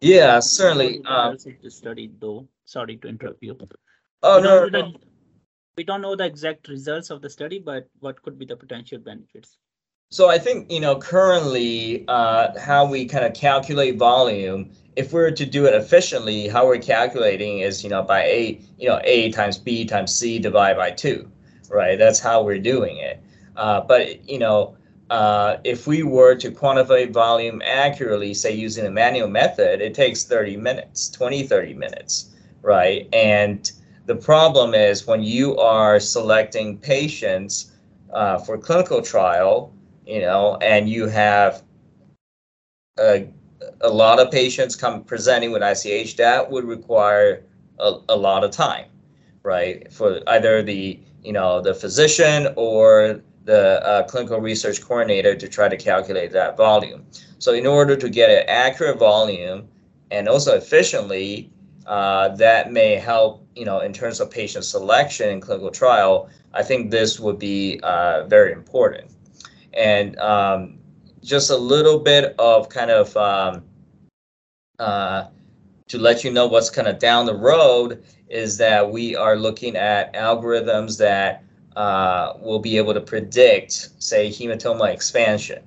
Yeah, 0.00 0.40
certainly. 0.40 1.02
Um, 1.06 1.36
the 1.62 1.70
study 1.70 2.10
though. 2.20 2.46
Sorry 2.64 2.96
to 2.98 3.08
interrupt 3.08 3.42
you. 3.42 3.56
Oh, 4.22 4.38
no, 4.38 4.66
no. 4.66 4.92
The, 4.92 4.98
we 5.76 5.84
don't 5.84 6.02
know 6.02 6.14
the 6.16 6.26
exact 6.26 6.68
results 6.68 7.10
of 7.10 7.22
the 7.22 7.30
study, 7.30 7.58
but 7.58 7.88
what 8.00 8.22
could 8.22 8.38
be 8.38 8.44
the 8.44 8.56
potential 8.56 8.98
benefits? 8.98 9.56
So 10.10 10.28
I 10.28 10.38
think, 10.38 10.70
you 10.70 10.80
know, 10.80 10.96
currently 10.98 12.04
uh, 12.08 12.58
how 12.58 12.84
we 12.84 13.06
kind 13.06 13.24
of 13.24 13.32
calculate 13.32 13.96
volume 13.96 14.72
if 14.96 15.12
we 15.12 15.20
were 15.20 15.30
to 15.30 15.46
do 15.46 15.66
it 15.66 15.74
efficiently, 15.74 16.48
how 16.48 16.66
we're 16.66 16.78
calculating 16.78 17.60
is, 17.60 17.82
you 17.82 17.90
know, 17.90 18.02
by 18.02 18.22
A, 18.24 18.60
you 18.76 18.88
know, 18.88 19.00
A 19.04 19.30
times 19.30 19.56
B 19.56 19.84
times 19.84 20.14
C 20.14 20.38
divided 20.38 20.76
by 20.76 20.90
two, 20.90 21.30
right? 21.70 21.96
That's 21.96 22.20
how 22.20 22.42
we're 22.42 22.58
doing 22.58 22.98
it. 22.98 23.22
Uh, 23.60 23.82
but, 23.82 24.26
you 24.26 24.38
know, 24.38 24.74
uh, 25.10 25.58
if 25.64 25.86
we 25.86 26.02
were 26.02 26.34
to 26.34 26.50
quantify 26.50 27.12
volume 27.12 27.60
accurately, 27.62 28.32
say 28.32 28.52
using 28.52 28.86
a 28.86 28.90
manual 28.90 29.28
method, 29.28 29.82
it 29.82 29.92
takes 29.92 30.24
30 30.24 30.56
minutes, 30.56 31.10
20, 31.10 31.46
30 31.46 31.74
minutes, 31.74 32.30
right? 32.62 33.06
And 33.12 33.70
the 34.06 34.16
problem 34.16 34.72
is 34.72 35.06
when 35.06 35.22
you 35.22 35.58
are 35.58 36.00
selecting 36.00 36.78
patients 36.78 37.72
uh, 38.14 38.38
for 38.38 38.56
clinical 38.56 39.02
trial, 39.02 39.74
you 40.06 40.22
know, 40.22 40.56
and 40.62 40.88
you 40.88 41.06
have 41.06 41.62
a 42.98 43.28
a 43.82 43.90
lot 43.90 44.18
of 44.18 44.30
patients 44.30 44.74
come 44.74 45.04
presenting 45.04 45.52
with 45.52 45.62
ICH, 45.62 46.16
that 46.16 46.50
would 46.50 46.64
require 46.64 47.44
a, 47.78 47.98
a 48.08 48.16
lot 48.16 48.42
of 48.42 48.50
time, 48.50 48.86
right? 49.42 49.92
For 49.92 50.20
either 50.28 50.62
the 50.62 50.98
you 51.22 51.32
know 51.32 51.60
the 51.60 51.74
physician 51.74 52.48
or 52.56 53.20
the 53.44 53.84
uh, 53.86 54.02
clinical 54.04 54.40
research 54.40 54.80
coordinator 54.80 55.34
to 55.34 55.48
try 55.48 55.68
to 55.68 55.76
calculate 55.76 56.32
that 56.32 56.56
volume. 56.56 57.06
So 57.38 57.52
in 57.52 57.66
order 57.66 57.96
to 57.96 58.08
get 58.08 58.30
an 58.30 58.44
accurate 58.48 58.98
volume 58.98 59.68
and 60.10 60.28
also 60.28 60.56
efficiently, 60.56 61.50
uh, 61.86 62.28
that 62.36 62.72
may 62.72 62.94
help 62.96 63.46
you 63.56 63.64
know 63.64 63.80
in 63.80 63.92
terms 63.92 64.20
of 64.20 64.30
patient 64.30 64.64
selection 64.64 65.28
in 65.28 65.40
clinical 65.40 65.70
trial. 65.70 66.28
I 66.52 66.62
think 66.62 66.90
this 66.90 67.20
would 67.20 67.38
be 67.38 67.80
uh, 67.82 68.24
very 68.26 68.52
important. 68.52 69.10
And 69.72 70.18
um, 70.18 70.78
just 71.22 71.50
a 71.50 71.56
little 71.56 71.98
bit 71.98 72.34
of 72.38 72.68
kind 72.68 72.90
of 72.90 73.16
um, 73.16 73.62
uh, 74.78 75.26
to 75.88 75.98
let 75.98 76.24
you 76.24 76.32
know 76.32 76.46
what's 76.46 76.70
kind 76.70 76.88
of 76.88 76.98
down 76.98 77.26
the 77.26 77.36
road 77.36 78.02
is 78.28 78.56
that 78.58 78.90
we 78.90 79.14
are 79.16 79.36
looking 79.36 79.76
at 79.76 80.12
algorithms 80.14 80.98
that 80.98 81.44
uh, 81.76 82.34
will 82.40 82.58
be 82.58 82.76
able 82.76 82.94
to 82.94 83.00
predict, 83.00 83.90
say, 83.98 84.28
hematoma 84.28 84.92
expansion, 84.92 85.62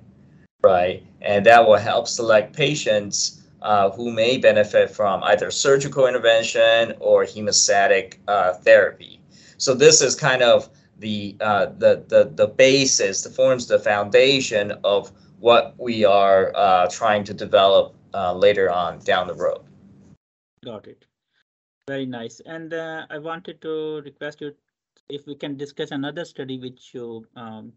right? 0.62 1.04
And 1.22 1.46
that 1.46 1.66
will 1.66 1.78
help 1.78 2.08
select 2.08 2.56
patients 2.56 3.42
uh, 3.62 3.90
who 3.92 4.12
may 4.12 4.38
benefit 4.38 4.90
from 4.90 5.24
either 5.24 5.50
surgical 5.52 6.08
intervention 6.08 6.94
or 7.00 7.24
hemostatic 7.24 8.18
uh, 8.28 8.54
therapy. 8.54 9.22
So 9.58 9.74
this 9.74 10.02
is 10.02 10.16
kind 10.16 10.44
of 10.44 10.70
the, 11.00 11.36
uh, 11.40 11.68
the, 11.78 12.04
the, 12.08 12.32
the 12.36 12.48
basis, 12.48 13.22
that 13.24 13.34
forms 13.34 13.68
the 13.68 13.80
foundation 13.80 14.74
of 14.84 15.12
what 15.40 15.76
we 15.78 16.06
are 16.06 16.52
uh, 16.56 16.88
trying 16.90 17.24
to 17.26 17.34
develop 17.34 17.96
later 18.36 18.70
on 18.70 19.00
down 19.00 19.28
the 19.28 19.34
road. 19.34 19.62
Got 20.64 20.88
it. 20.88 21.06
Very 21.88 22.06
nice. 22.06 22.40
And 22.46 22.74
uh, 22.74 23.06
I 23.10 23.18
wanted 23.18 23.62
to 23.62 24.02
request 24.06 24.40
you 24.40 24.54
if 25.10 25.26
we 25.28 25.36
can 25.36 25.58
discuss 25.58 25.92
another 25.92 26.26
study 26.26 26.60
which 26.60 26.92
you 26.94 27.26
um, 27.36 27.74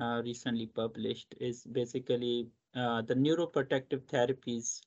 uh, 0.00 0.20
recently 0.24 0.66
published 0.66 1.34
is 1.40 1.64
basically 1.64 2.48
uh, 2.74 3.02
the 3.02 3.14
neuroprotective 3.14 4.02
therapies 4.12 4.80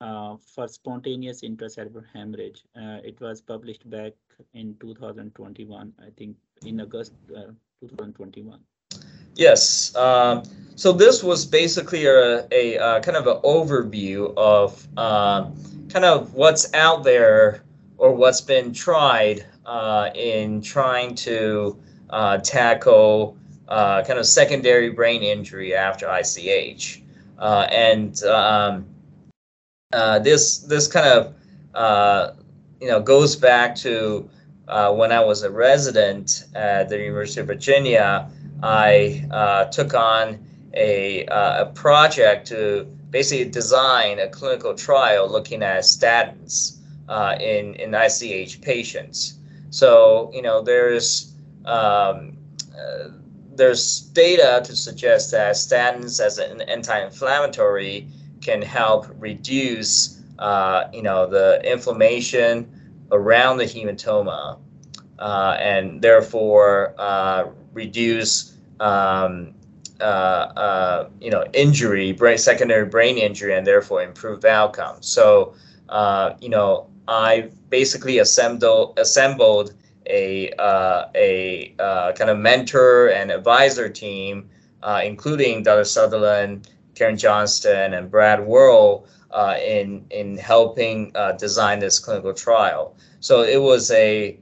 uh, 0.00 0.36
for 0.54 0.68
spontaneous 0.68 1.42
intracerebral 1.42 2.04
hemorrhage. 2.12 2.62
it 3.04 3.20
was 3.20 3.40
published 3.40 3.88
back 3.88 4.12
in 4.54 4.76
2021, 4.80 5.92
I 6.00 6.10
think 6.16 6.36
in 6.64 6.80
August 6.80 7.12
2021. 7.28 8.60
Yes. 9.34 9.94
Um, 9.96 10.42
so 10.76 10.92
this 10.92 11.22
was 11.22 11.46
basically 11.46 12.06
a, 12.06 12.46
a, 12.52 12.76
a 12.76 13.00
kind 13.00 13.16
of 13.16 13.26
an 13.26 13.40
overview 13.42 14.34
of 14.36 14.86
uh, 14.96 15.50
kind 15.88 16.04
of 16.04 16.34
what's 16.34 16.72
out 16.74 17.02
there 17.02 17.62
or 17.98 18.14
what's 18.14 18.40
been 18.40 18.72
tried 18.72 19.46
uh, 19.66 20.10
in 20.14 20.60
trying 20.60 21.14
to 21.14 21.78
uh, 22.10 22.38
tackle 22.38 23.36
uh, 23.68 24.04
kind 24.04 24.18
of 24.18 24.26
secondary 24.26 24.90
brain 24.90 25.22
injury 25.22 25.74
after 25.74 26.06
ICH. 26.08 27.02
Uh, 27.38 27.66
and 27.70 28.22
um, 28.24 28.86
uh, 29.92 30.18
this 30.18 30.58
this 30.58 30.86
kind 30.86 31.06
of 31.06 32.36
you 32.80 32.88
know 32.88 33.00
goes 33.00 33.36
back 33.36 33.74
to 33.76 34.28
when 34.66 35.12
I 35.12 35.20
was 35.20 35.42
a 35.42 35.50
resident 35.50 36.44
at 36.54 36.88
the 36.88 36.98
University 36.98 37.40
of 37.40 37.46
Virginia. 37.46 38.28
I 38.62 39.68
took 39.72 39.94
on 39.94 40.44
a, 40.74 41.24
a 41.26 41.72
project 41.74 42.46
to 42.48 42.84
basically 43.10 43.50
design 43.50 44.18
a 44.18 44.28
clinical 44.28 44.74
trial 44.74 45.30
looking 45.30 45.62
at 45.62 45.82
statins 45.84 46.78
in 47.40 47.74
in 47.76 47.94
ICH 47.94 48.60
patients. 48.60 49.38
So 49.72 50.30
you 50.34 50.42
know 50.42 50.60
there's 50.60 51.34
um, 51.64 52.36
uh, 52.78 53.08
there's 53.54 54.00
data 54.00 54.60
to 54.64 54.76
suggest 54.76 55.30
that 55.30 55.54
statins 55.54 56.20
as 56.20 56.36
an 56.38 56.60
anti-inflammatory 56.60 58.06
can 58.42 58.60
help 58.60 59.06
reduce 59.18 60.22
uh, 60.38 60.88
you 60.92 61.02
know 61.02 61.26
the 61.26 61.60
inflammation 61.64 62.70
around 63.12 63.56
the 63.56 63.64
hematoma 63.64 64.58
uh, 65.18 65.56
and 65.58 66.02
therefore 66.02 66.94
uh, 66.98 67.46
reduce 67.72 68.54
um, 68.78 69.54
uh, 70.02 70.04
uh, 70.04 71.08
you 71.18 71.30
know 71.30 71.46
injury, 71.54 72.12
brain, 72.12 72.36
secondary 72.36 72.84
brain 72.84 73.16
injury, 73.16 73.54
and 73.54 73.66
therefore 73.66 74.02
improve 74.02 74.44
outcomes. 74.44 75.06
So 75.06 75.54
you 76.42 76.50
know 76.50 76.90
I 77.08 77.48
basically 77.72 78.18
assembled 78.18 78.98
assembled 78.98 79.74
a 80.06 80.50
uh, 80.58 81.08
a 81.14 81.74
uh, 81.78 82.12
kind 82.12 82.30
of 82.30 82.38
mentor 82.38 83.08
and 83.08 83.32
advisor 83.32 83.88
team, 83.88 84.48
uh, 84.82 85.00
including 85.02 85.62
Dr. 85.62 85.84
Sutherland, 85.84 86.68
Karen 86.94 87.16
Johnston, 87.16 87.94
and 87.94 88.10
Brad 88.10 88.44
Worrall, 88.46 89.06
uh, 89.30 89.56
in 89.60 90.04
in 90.10 90.36
helping 90.36 91.10
uh, 91.16 91.32
design 91.32 91.78
this 91.80 91.98
clinical 91.98 92.34
trial. 92.34 92.94
So 93.20 93.42
it 93.42 93.60
was 93.60 93.90
a 93.90 94.38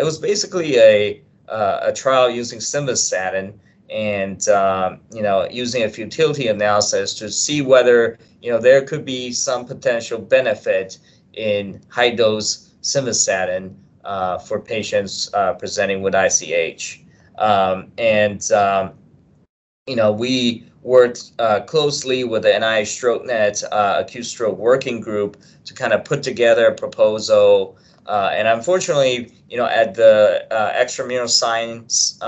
it 0.00 0.04
was 0.04 0.18
basically 0.18 0.78
a 0.78 1.22
a 1.48 1.92
trial 1.92 2.30
using 2.30 2.60
simvastatin 2.60 3.54
and 3.90 4.46
um, 4.48 5.00
you 5.12 5.22
know 5.22 5.48
using 5.50 5.82
a 5.82 5.88
futility 5.88 6.46
analysis 6.48 7.14
to 7.14 7.30
see 7.30 7.62
whether 7.62 8.18
you 8.42 8.52
know 8.52 8.58
there 8.58 8.82
could 8.82 9.04
be 9.04 9.32
some 9.32 9.64
potential 9.64 10.18
benefit 10.18 10.98
in 11.32 11.80
high 11.88 12.10
dose 12.10 12.67
simvastatin 12.82 13.74
uh, 14.04 14.38
for 14.38 14.60
patients 14.60 15.32
uh, 15.34 15.54
presenting 15.54 16.02
with 16.02 16.14
ICH. 16.14 17.04
Um, 17.38 17.92
and, 17.98 18.50
um, 18.52 18.92
you 19.86 19.96
know, 19.96 20.12
we 20.12 20.64
worked 20.82 21.32
uh, 21.38 21.60
closely 21.60 22.24
with 22.24 22.42
the 22.42 22.48
NIH 22.48 22.88
StrokeNet 22.98 23.64
uh, 23.70 24.02
acute 24.02 24.26
stroke 24.26 24.58
working 24.58 25.00
group 25.00 25.36
to 25.64 25.74
kind 25.74 25.92
of 25.92 26.04
put 26.04 26.22
together 26.22 26.66
a 26.66 26.74
proposal. 26.74 27.76
Uh, 28.06 28.30
and 28.32 28.48
unfortunately, 28.48 29.32
you 29.50 29.56
know, 29.56 29.66
at 29.66 29.94
the 29.94 30.46
uh, 30.50 30.72
extramural 30.72 31.28
science 31.28 32.18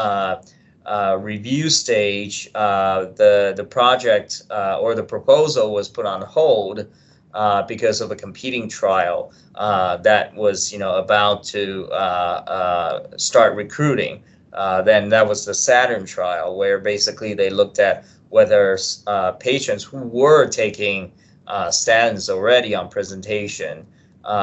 review 1.19 1.71
stage, 1.71 2.53
the, 2.53 3.55
the 3.57 3.65
project 3.65 4.43
or 4.51 4.95
the 4.95 5.03
proposal 5.03 5.73
was 5.73 5.89
put 5.89 6.05
on 6.05 6.21
hold 6.23 6.87
uh, 7.35 7.63
because 7.63 8.01
of 8.01 8.11
a 8.11 8.17
competing 8.17 8.69
trial 8.69 9.33
uh, 9.55 9.97
that 9.99 10.35
was, 10.35 10.73
you 10.73 10.79
know, 10.79 10.97
about 10.97 11.45
to 11.45 11.89
uh, 11.93 11.95
uh 11.95 13.17
start 13.17 13.55
recruiting. 13.55 14.23
Uh, 14.53 14.83
then 14.83 15.09
that 15.09 15.29
was 15.29 15.45
the 15.45 15.55
Saturn 15.55 16.05
trial, 16.05 16.57
where 16.57 16.81
basically 16.81 17.35
they 17.35 17.51
looked 17.51 17.79
at 17.79 18.05
whether 18.31 18.77
uh, 19.07 19.33
patients 19.33 19.85
who 19.85 19.99
were 19.99 20.49
taking 20.49 21.13
statins 21.47 22.29
already 22.29 22.75
on 22.75 22.89
presentation, 22.89 23.87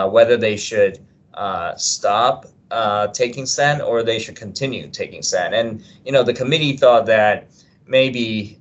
whether 0.10 0.38
they 0.38 0.58
should 0.58 1.00
stop 1.78 2.46
taking 3.14 3.46
statin 3.46 3.82
or 3.82 4.04
they 4.04 4.20
should 4.20 4.36
continue 4.36 4.88
taking 4.90 5.22
statin. 5.22 5.54
And 5.54 5.84
you 6.06 6.12
know, 6.12 6.24
the 6.24 6.34
committee 6.34 6.76
thought 6.78 7.06
that 7.06 7.48
maybe 7.86 8.60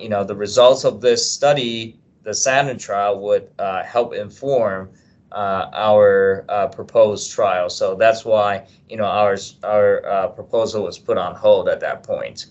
you 0.00 0.08
know 0.08 0.24
the 0.24 0.36
results 0.36 0.84
of 0.84 1.00
this 1.00 1.28
study 1.30 1.97
the 2.28 2.34
Saturn 2.34 2.76
trial 2.76 3.18
would 3.20 3.48
uh, 3.58 3.82
help 3.84 4.12
inform 4.12 4.90
uh, 5.32 5.70
our 5.72 6.44
uh, 6.50 6.68
proposed 6.68 7.32
trial. 7.32 7.70
So 7.70 7.94
that's 7.94 8.22
why 8.22 8.66
you 8.90 8.98
know 8.98 9.06
our 9.06 9.38
our 9.64 10.06
uh, 10.06 10.28
proposal 10.28 10.84
was 10.84 10.98
put 10.98 11.16
on 11.16 11.34
hold 11.34 11.70
at 11.70 11.80
that 11.80 12.02
point. 12.02 12.46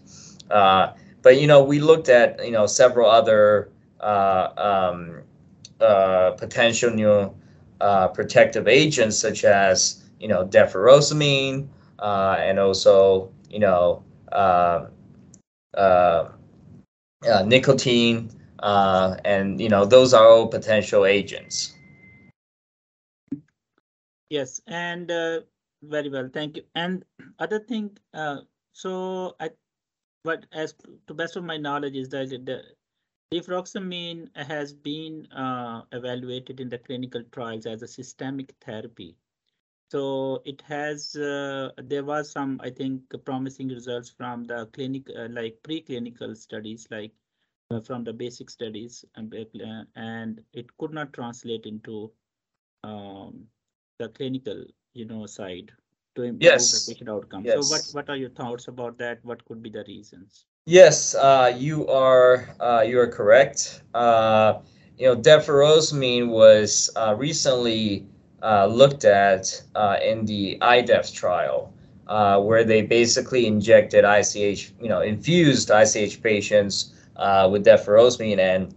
Uh, 0.49 0.93
but 1.21 1.39
you 1.39 1.45
know 1.45 1.63
we 1.63 1.79
looked 1.79 2.09
at 2.09 2.43
you 2.43 2.51
know 2.51 2.65
several 2.65 3.07
other 3.07 3.69
uh, 3.99 4.49
um, 4.57 5.21
potential 6.37 6.89
new 6.89 7.31
protective 8.15 8.67
agents 8.67 9.15
such 9.15 9.43
as 9.43 10.03
you 10.19 10.27
know 10.27 10.43
deferoxamine 10.43 11.67
and 12.01 12.57
also 12.57 13.29
you 13.51 13.59
know 13.59 14.01
nicotine 17.45 18.31
uh, 18.59 19.17
and 19.25 19.59
you 19.59 19.69
know 19.69 19.85
those 19.85 20.13
are 20.13 20.27
all 20.27 20.47
potential 20.47 21.05
agents. 21.05 21.73
Yes, 24.29 24.61
and 24.67 25.09
uh, 25.09 25.41
very 25.83 26.09
well, 26.09 26.29
thank 26.33 26.57
you. 26.57 26.63
And 26.75 27.05
other 27.39 27.59
thing, 27.59 27.97
uh, 28.13 28.41
so 28.73 29.35
I, 29.39 29.51
but 30.23 30.45
as 30.51 30.75
to 31.07 31.13
best 31.13 31.35
of 31.37 31.43
my 31.43 31.57
knowledge 31.57 31.95
is 31.95 32.09
that 32.09 32.29
the 32.29 32.61
deferoxamine 33.33 34.35
has 34.35 34.73
been 34.73 35.25
uh, 35.31 35.83
evaluated 35.91 36.59
in 36.59 36.69
the 36.69 36.77
clinical 36.77 37.23
trials 37.31 37.65
as 37.65 37.81
a 37.81 37.87
systemic 37.87 38.53
therapy. 38.61 39.15
So 39.89 40.41
it 40.43 40.61
has, 40.67 41.15
uh, 41.15 41.71
there 41.77 42.03
was 42.03 42.29
some, 42.29 42.59
I 42.61 42.69
think, 42.69 43.03
promising 43.23 43.69
results 43.69 44.09
from 44.09 44.43
the 44.43 44.65
clinic, 44.67 45.07
uh, 45.17 45.27
like 45.29 45.59
preclinical 45.63 46.35
studies, 46.35 46.87
like 46.91 47.11
from 47.85 48.03
the 48.03 48.13
basic 48.13 48.49
studies 48.49 49.03
and, 49.15 49.33
uh, 49.33 49.83
and 49.95 50.41
it 50.53 50.65
could 50.77 50.93
not 50.93 51.11
translate 51.11 51.65
into 51.65 52.09
um, 52.83 53.43
the 53.99 54.07
clinical 54.09 54.63
you 54.93 55.05
know 55.05 55.25
side 55.25 55.71
to 56.15 56.23
improve 56.23 56.43
yes. 56.43 56.85
the 56.85 56.93
patient 56.93 57.09
outcome 57.09 57.43
yes. 57.43 57.55
so 57.55 57.73
what 57.73 57.81
what 57.93 58.09
are 58.09 58.17
your 58.17 58.29
thoughts 58.29 58.67
about 58.67 58.97
that 58.97 59.19
what 59.23 59.43
could 59.45 59.61
be 59.61 59.69
the 59.69 59.83
reasons 59.87 60.45
yes 60.65 61.13
uh, 61.15 61.53
you 61.55 61.85
are 61.87 62.49
uh, 62.59 62.83
you 62.87 62.99
are 62.99 63.07
correct 63.07 63.81
uh, 63.93 64.59
you 64.97 65.07
know 65.07 65.15
deferoxamine 65.15 66.29
was 66.29 66.89
uh, 66.95 67.13
recently 67.17 68.07
looked 68.69 69.03
at 69.03 69.61
in 70.01 70.25
the 70.25 70.57
IDEFS 70.61 71.13
trial 71.13 71.73
where 72.41 72.63
they 72.63 72.81
basically 72.81 73.45
injected 73.45 74.05
ICH 74.05 74.71
you 74.79 74.87
know 74.87 75.01
infused 75.01 75.69
ICH 75.69 76.23
patients 76.23 76.93
uh, 77.17 77.49
with 77.51 77.65
deferoxamine, 77.65 78.39
and 78.39 78.73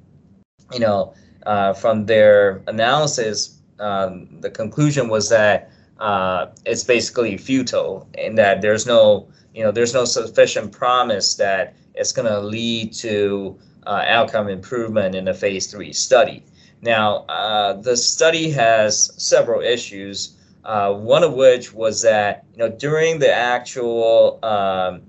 you 0.72 0.80
know, 0.80 1.14
uh, 1.46 1.72
from 1.72 2.06
their 2.06 2.62
analysis, 2.66 3.58
um, 3.78 4.28
the 4.40 4.50
conclusion 4.50 5.08
was 5.08 5.28
that 5.28 5.70
uh, 5.98 6.46
it's 6.64 6.84
basically 6.84 7.36
futile, 7.36 8.08
in 8.14 8.34
that 8.36 8.62
there's 8.62 8.86
no, 8.86 9.28
you 9.54 9.62
know, 9.62 9.70
there's 9.70 9.94
no 9.94 10.04
sufficient 10.04 10.72
promise 10.72 11.34
that 11.36 11.74
it's 11.94 12.12
going 12.12 12.28
to 12.28 12.40
lead 12.40 12.92
to 12.94 13.58
uh, 13.86 14.04
outcome 14.06 14.48
improvement 14.48 15.14
in 15.14 15.28
a 15.28 15.34
phase 15.34 15.66
three 15.70 15.92
study. 15.92 16.42
Now, 16.82 17.24
uh, 17.28 17.74
the 17.74 17.96
study 17.96 18.50
has 18.50 19.12
several 19.22 19.60
issues. 19.60 20.36
Uh, 20.64 20.92
one 20.92 21.22
of 21.22 21.32
which 21.34 21.72
was 21.72 22.02
that 22.02 22.44
you 22.52 22.58
know 22.58 22.68
during 22.68 23.18
the 23.18 23.32
actual 23.32 24.38
um, 24.42 25.02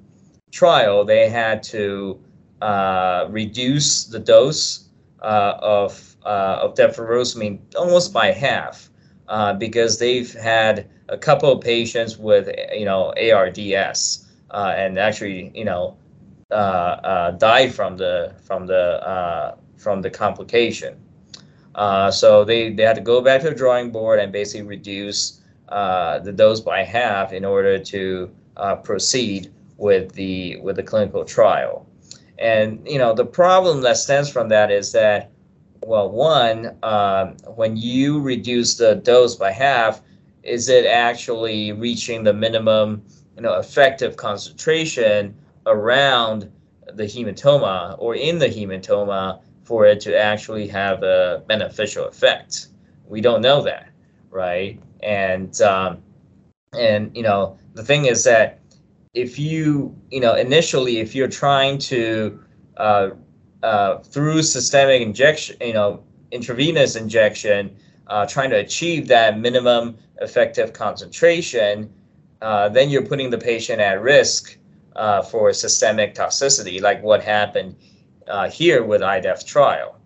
trial, 0.52 1.04
they 1.04 1.30
had 1.30 1.62
to 1.64 2.20
uh, 2.62 3.28
reduce 3.30 4.06
the 4.06 4.20
dose 4.20 4.90
uh, 5.22 5.58
of 5.62 6.16
uh, 6.26 6.60
of 6.62 6.76
deferoxamine 6.76 7.60
almost 7.76 8.14
by 8.14 8.32
half 8.32 8.90
uh, 9.28 9.54
because 9.54 9.98
they've 9.98 10.34
had 10.34 10.88
a 11.10 11.18
couple 11.18 11.52
of 11.52 11.62
patients 11.62 12.18
with 12.18 12.50
you 12.72 12.86
know 12.86 13.14
ARDS 13.18 14.28
uh, 14.52 14.74
and 14.76 15.00
actually 15.00 15.52
you 15.56 15.66
know 15.66 15.98
died 16.52 17.74
from 17.74 17.98
the 17.98 18.34
from 18.44 18.68
the 18.68 19.56
from 19.78 20.02
the 20.02 20.10
complication. 20.10 20.96
so 22.12 22.46
they, 22.46 22.72
they 22.72 22.84
had 22.84 22.96
to 22.96 23.02
go 23.02 23.22
back 23.22 23.42
to 23.42 23.50
the 23.50 23.56
drawing 23.56 23.92
board 23.92 24.20
and 24.20 24.32
basically 24.32 24.68
reduce 24.68 25.42
the 25.70 26.34
dose 26.36 26.60
by 26.60 26.84
half 26.84 27.34
in 27.34 27.44
order 27.44 27.80
to 27.80 28.30
proceed 28.84 29.52
with 29.78 30.14
the 30.14 30.58
with 30.58 30.76
the 30.76 30.84
clinical 30.84 31.26
trial. 31.26 31.88
And 32.42 32.86
you 32.88 32.98
know 32.98 33.14
the 33.14 33.26
problem 33.26 33.82
that 33.82 33.98
stems 33.98 34.30
from 34.30 34.50
that 34.50 34.72
is 34.72 34.92
that, 34.94 35.30
well, 35.84 36.10
one, 36.10 36.76
um, 36.82 37.38
when 37.56 37.78
you 37.78 38.20
reduce 38.20 38.76
the 38.76 38.96
dose 38.96 39.36
by 39.36 39.52
half, 39.52 40.02
is 40.42 40.68
it 40.68 40.86
actually 40.88 41.72
reaching 41.72 42.24
the 42.24 42.34
minimum, 42.34 43.04
you 43.36 43.44
know, 43.44 43.60
effective 43.60 44.18
concentration 44.18 45.36
around 45.68 46.52
the 46.96 47.04
hematoma 47.04 47.96
or 48.00 48.16
in 48.16 48.40
the 48.40 48.48
hematoma 48.48 49.40
for 49.64 49.86
it 49.86 50.00
to 50.02 50.20
actually 50.20 50.68
have 50.68 51.04
a 51.04 51.44
beneficial 51.48 52.06
effect? 52.08 52.70
We 53.08 53.22
don't 53.22 53.42
know 53.42 53.62
that, 53.62 53.90
right? 54.32 54.82
And 55.04 55.62
um, 55.62 56.02
and 56.74 57.16
you 57.16 57.22
know 57.22 57.60
the 57.76 57.84
thing 57.84 58.06
is 58.06 58.24
that 58.24 58.61
if 59.14 59.38
you 59.38 59.96
you 60.10 60.20
know 60.20 60.36
initially 60.36 61.00
if 61.00 61.14
you're 61.14 61.28
trying 61.28 61.78
to 61.78 62.42
uh, 62.78 63.10
uh, 63.64 63.98
through 63.98 64.42
systemic 64.42 65.02
injection 65.02 65.56
you 65.60 65.74
know 65.74 66.04
intravenous 66.32 66.96
injection 66.96 67.76
uh, 68.08 68.26
trying 68.26 68.50
to 68.50 68.58
achieve 68.58 69.08
that 69.08 69.40
minimum 69.40 69.98
effective 70.20 70.74
concentration, 70.74 71.92
uh, 72.42 72.68
then 72.68 72.90
you're 72.90 73.06
putting 73.06 73.30
the 73.30 73.38
patient 73.38 73.80
at 73.80 74.02
risk 74.02 74.58
uh, 74.98 75.22
for 75.22 75.54
systemic 75.54 76.14
toxicity, 76.14 76.82
like 76.82 77.02
what 77.02 77.24
happened 77.24 77.74
uh, 78.28 78.50
here 78.50 78.84
with 78.84 79.02
IDEF 79.02 79.46
trial. 79.46 79.98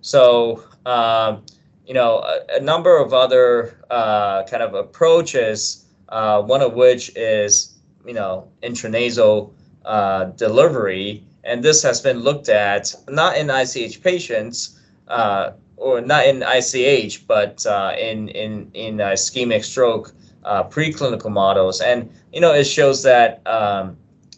So, 0.00 0.64
um, 0.84 1.44
you 1.86 1.94
know, 1.94 2.18
a, 2.18 2.56
a, 2.56 2.60
number 2.60 2.98
of 2.98 3.14
other 3.14 3.78
kind 3.88 4.62
of 4.62 4.74
approaches, 4.74 5.84
one 6.08 6.60
of 6.60 6.74
which 6.74 7.14
is, 7.16 7.73
you 8.06 8.14
know, 8.14 8.48
intranasal 8.62 9.52
uh, 9.84 10.24
delivery. 10.36 11.24
And 11.44 11.62
this 11.62 11.82
has 11.82 12.00
been 12.00 12.20
looked 12.20 12.48
at 12.48 12.94
not 13.08 13.36
in 13.36 13.50
ICH 13.50 14.02
patients, 14.02 14.80
uh, 15.08 15.52
or 15.76 16.00
not 16.00 16.26
in 16.26 16.42
ICH, 16.42 17.26
but 17.26 17.64
uh, 17.66 17.94
in 17.98 18.28
in 18.28 18.70
in 18.74 18.96
ischemic 18.96 19.64
stroke 19.64 20.12
preclinical 20.44 21.30
models, 21.30 21.80
and 21.80 22.10
you 22.32 22.40
know 22.40 22.52
it 22.54 22.64
shows 22.64 23.02
that 23.02 23.46
um, 23.46 23.96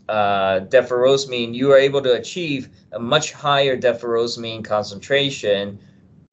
uh, 0.08 0.60
you 0.70 1.72
are 1.72 1.78
able 1.78 2.00
to 2.02 2.12
achieve 2.14 2.68
a 2.92 2.98
much 2.98 3.32
higher 3.32 3.76
deferoxamine 3.76 4.64
concentration, 4.64 5.78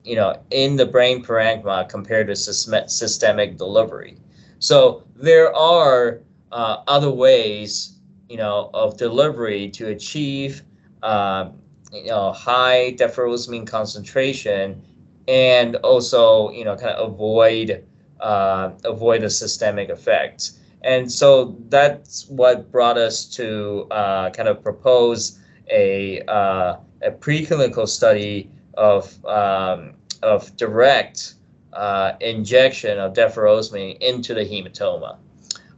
you 0.04 0.15
know, 0.15 0.39
in 0.52 0.76
the 0.76 0.86
brain 0.86 1.24
parenchyma 1.24 1.88
compared 1.89 2.28
to 2.28 2.36
systemic 2.36 3.58
delivery. 3.58 4.17
So 4.60 5.04
there 5.15 5.54
are 5.56 6.19
uh, 6.53 6.83
other 6.87 7.09
ways, 7.09 7.97
you 8.29 8.37
know, 8.37 8.69
of 8.73 8.97
delivery 8.97 9.69
to 9.71 9.87
achieve, 9.87 10.61
uh, 11.01 11.49
you 11.91 12.05
know, 12.05 12.31
high 12.31 12.95
deferoxamine 12.97 13.67
concentration, 13.67 14.81
and 15.27 15.75
also, 15.77 16.51
you 16.51 16.63
know, 16.63 16.75
kind 16.75 16.95
of 16.95 17.13
avoid 17.13 17.83
uh, 18.19 18.71
avoid 18.85 19.21
the 19.21 19.29
systemic 19.29 19.89
effects. 19.89 20.59
And 20.83 21.11
so 21.11 21.57
that's 21.69 22.27
what 22.29 22.71
brought 22.71 22.97
us 22.97 23.25
to 23.35 23.87
uh, 23.91 24.29
kind 24.31 24.47
of 24.47 24.61
propose 24.61 25.39
a, 25.71 26.21
uh, 26.27 26.77
a 27.01 27.11
preclinical 27.11 27.87
study 27.87 28.49
of, 28.75 29.23
um, 29.25 29.93
of 30.21 30.55
direct 30.57 31.35
uh, 31.73 32.13
injection 32.19 32.99
of 32.99 33.13
deferoxamine 33.13 33.97
into 33.99 34.33
the 34.33 34.41
hematoma. 34.41 35.17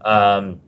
Um, 0.01 0.59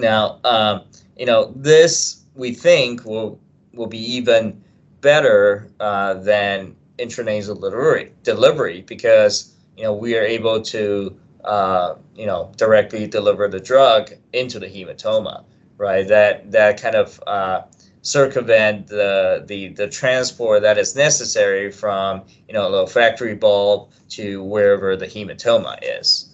now, 0.00 0.38
um, 0.44 0.82
you 1.16 1.26
know, 1.26 1.52
this 1.56 2.22
we 2.34 2.52
think 2.52 3.04
will 3.04 3.38
will 3.74 3.86
be 3.86 3.98
even 4.16 4.62
better 5.00 5.70
uh, 5.80 6.14
than 6.14 6.74
intranasal 6.98 7.54
delivery, 7.54 8.12
delivery 8.22 8.82
because 8.82 9.54
you 9.76 9.84
know 9.84 9.92
we 9.94 10.16
are 10.16 10.22
able 10.22 10.60
to 10.62 11.16
uh, 11.44 11.94
you 12.14 12.26
know, 12.26 12.52
directly 12.56 13.06
deliver 13.06 13.48
the 13.48 13.60
drug 13.60 14.12
into 14.32 14.58
the 14.58 14.66
hematoma, 14.66 15.44
right? 15.76 16.06
That 16.06 16.50
that 16.52 16.80
kind 16.80 16.94
of 16.94 17.22
uh, 17.26 17.62
circumvent 18.02 18.88
the, 18.88 19.44
the 19.46 19.68
the 19.68 19.88
transport 19.88 20.62
that 20.62 20.78
is 20.78 20.94
necessary 20.96 21.70
from 21.70 22.22
you 22.48 22.54
know 22.54 22.70
the 22.70 22.78
olfactory 22.78 23.34
bulb 23.34 23.90
to 24.10 24.42
wherever 24.42 24.96
the 24.96 25.06
hematoma 25.06 25.78
is. 25.82 26.27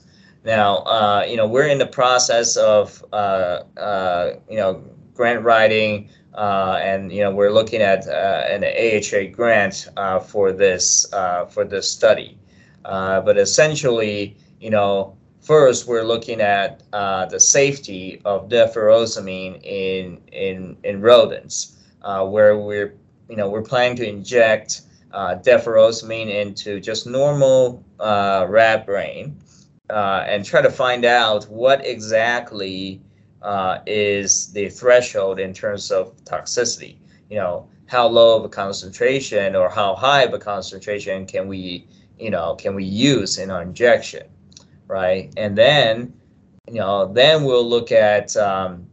Now, 0.45 0.79
uh, 0.81 1.25
you 1.27 1.37
know, 1.37 1.47
we're 1.47 1.69
in 1.69 1.79
the 1.79 1.87
process 1.87 2.57
of 2.57 3.03
uh, 3.13 3.63
uh, 3.79 4.35
you 4.49 4.57
know 4.57 4.85
grant 5.15 5.43
writing. 5.43 6.11
Uh, 6.35 6.81
and 6.83 7.13
you 7.13 7.21
know 7.21 7.31
we're 7.31 7.53
looking 7.53 7.81
at 7.81 8.09
uh, 8.09 8.43
an 8.49 8.65
AHA 8.65 9.33
grant 9.33 9.87
uh, 9.97 10.19
for 10.19 10.51
this 10.51 11.07
for 11.51 11.65
this 11.65 11.89
study, 11.89 12.37
but 12.83 13.39
essentially 13.39 14.37
you 14.61 14.71
know, 14.71 15.17
first 15.41 15.87
we're 15.87 16.03
looking 16.03 16.41
at 16.41 16.83
the 16.91 17.39
safety 17.39 18.21
of 18.25 18.49
deferoxamine 18.49 19.63
in 19.63 20.21
in 20.33 20.77
in 20.83 21.01
rodents, 21.01 21.77
where 22.03 22.59
we're 22.59 22.97
you 23.29 23.37
know 23.37 23.49
we're 23.49 23.63
planning 23.63 23.97
to 23.99 24.09
inject 24.09 24.83
deferoxamine 25.13 26.29
into 26.29 26.81
just 26.81 27.07
normal 27.07 27.85
rat 28.01 28.85
brain 28.85 29.41
uh, 29.91 30.25
and 30.27 30.45
try 30.45 30.63
to 30.63 30.71
find 30.71 31.05
out 31.05 31.45
what 31.45 31.85
exactly 31.87 33.01
uh, 33.43 33.79
is 33.87 34.53
the 34.53 34.69
threshold 34.69 35.39
in 35.39 35.53
terms 35.53 35.91
of 35.91 36.17
toxicity. 36.25 36.97
You 37.31 37.37
know, 37.37 37.69
how 37.87 38.07
low 38.07 38.39
of 38.39 38.45
a 38.45 38.49
concentration 38.49 39.55
or 39.55 39.69
how 39.69 39.95
high 39.95 40.23
of 40.23 40.33
a 40.35 40.39
concentration 40.39 41.27
can 41.27 41.49
we 41.49 41.87
you 42.19 42.31
know 42.31 42.55
can 42.55 42.75
we 42.75 42.85
use 42.85 43.39
in 43.39 43.51
our 43.51 43.63
injection 43.63 44.25
right? 44.87 45.33
And 45.37 45.57
then, 45.57 46.15
you 46.69 46.75
know, 46.75 47.13
then 47.13 47.45
we'll 47.45 47.69
look 47.69 47.93
at, 47.93 48.37
um, 48.37 48.87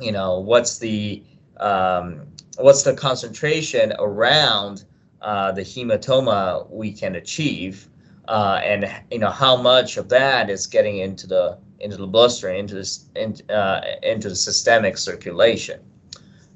you 0.00 0.12
know, 0.12 0.38
what's 0.40 0.78
the 0.78 1.22
um, 1.58 2.26
what's 2.56 2.82
the 2.82 2.94
concentration 2.94 3.92
around 3.98 4.84
uh, 5.20 5.52
the 5.52 5.62
hematoma 5.62 6.68
we 6.70 6.92
can 6.92 7.14
achieve, 7.16 7.88
uh, 8.28 8.60
and 8.62 8.90
you 9.10 9.18
know 9.18 9.30
how 9.30 9.56
much 9.56 9.96
of 9.96 10.08
that 10.08 10.50
is 10.50 10.66
getting 10.66 10.98
into 10.98 11.26
the 11.26 11.58
into 11.80 11.96
the 11.96 12.06
bloodstream, 12.06 12.56
into 12.56 12.74
this 12.74 13.06
in, 13.16 13.36
uh, 13.50 13.80
into 14.02 14.28
the 14.28 14.36
systemic 14.36 14.96
circulation, 14.96 15.80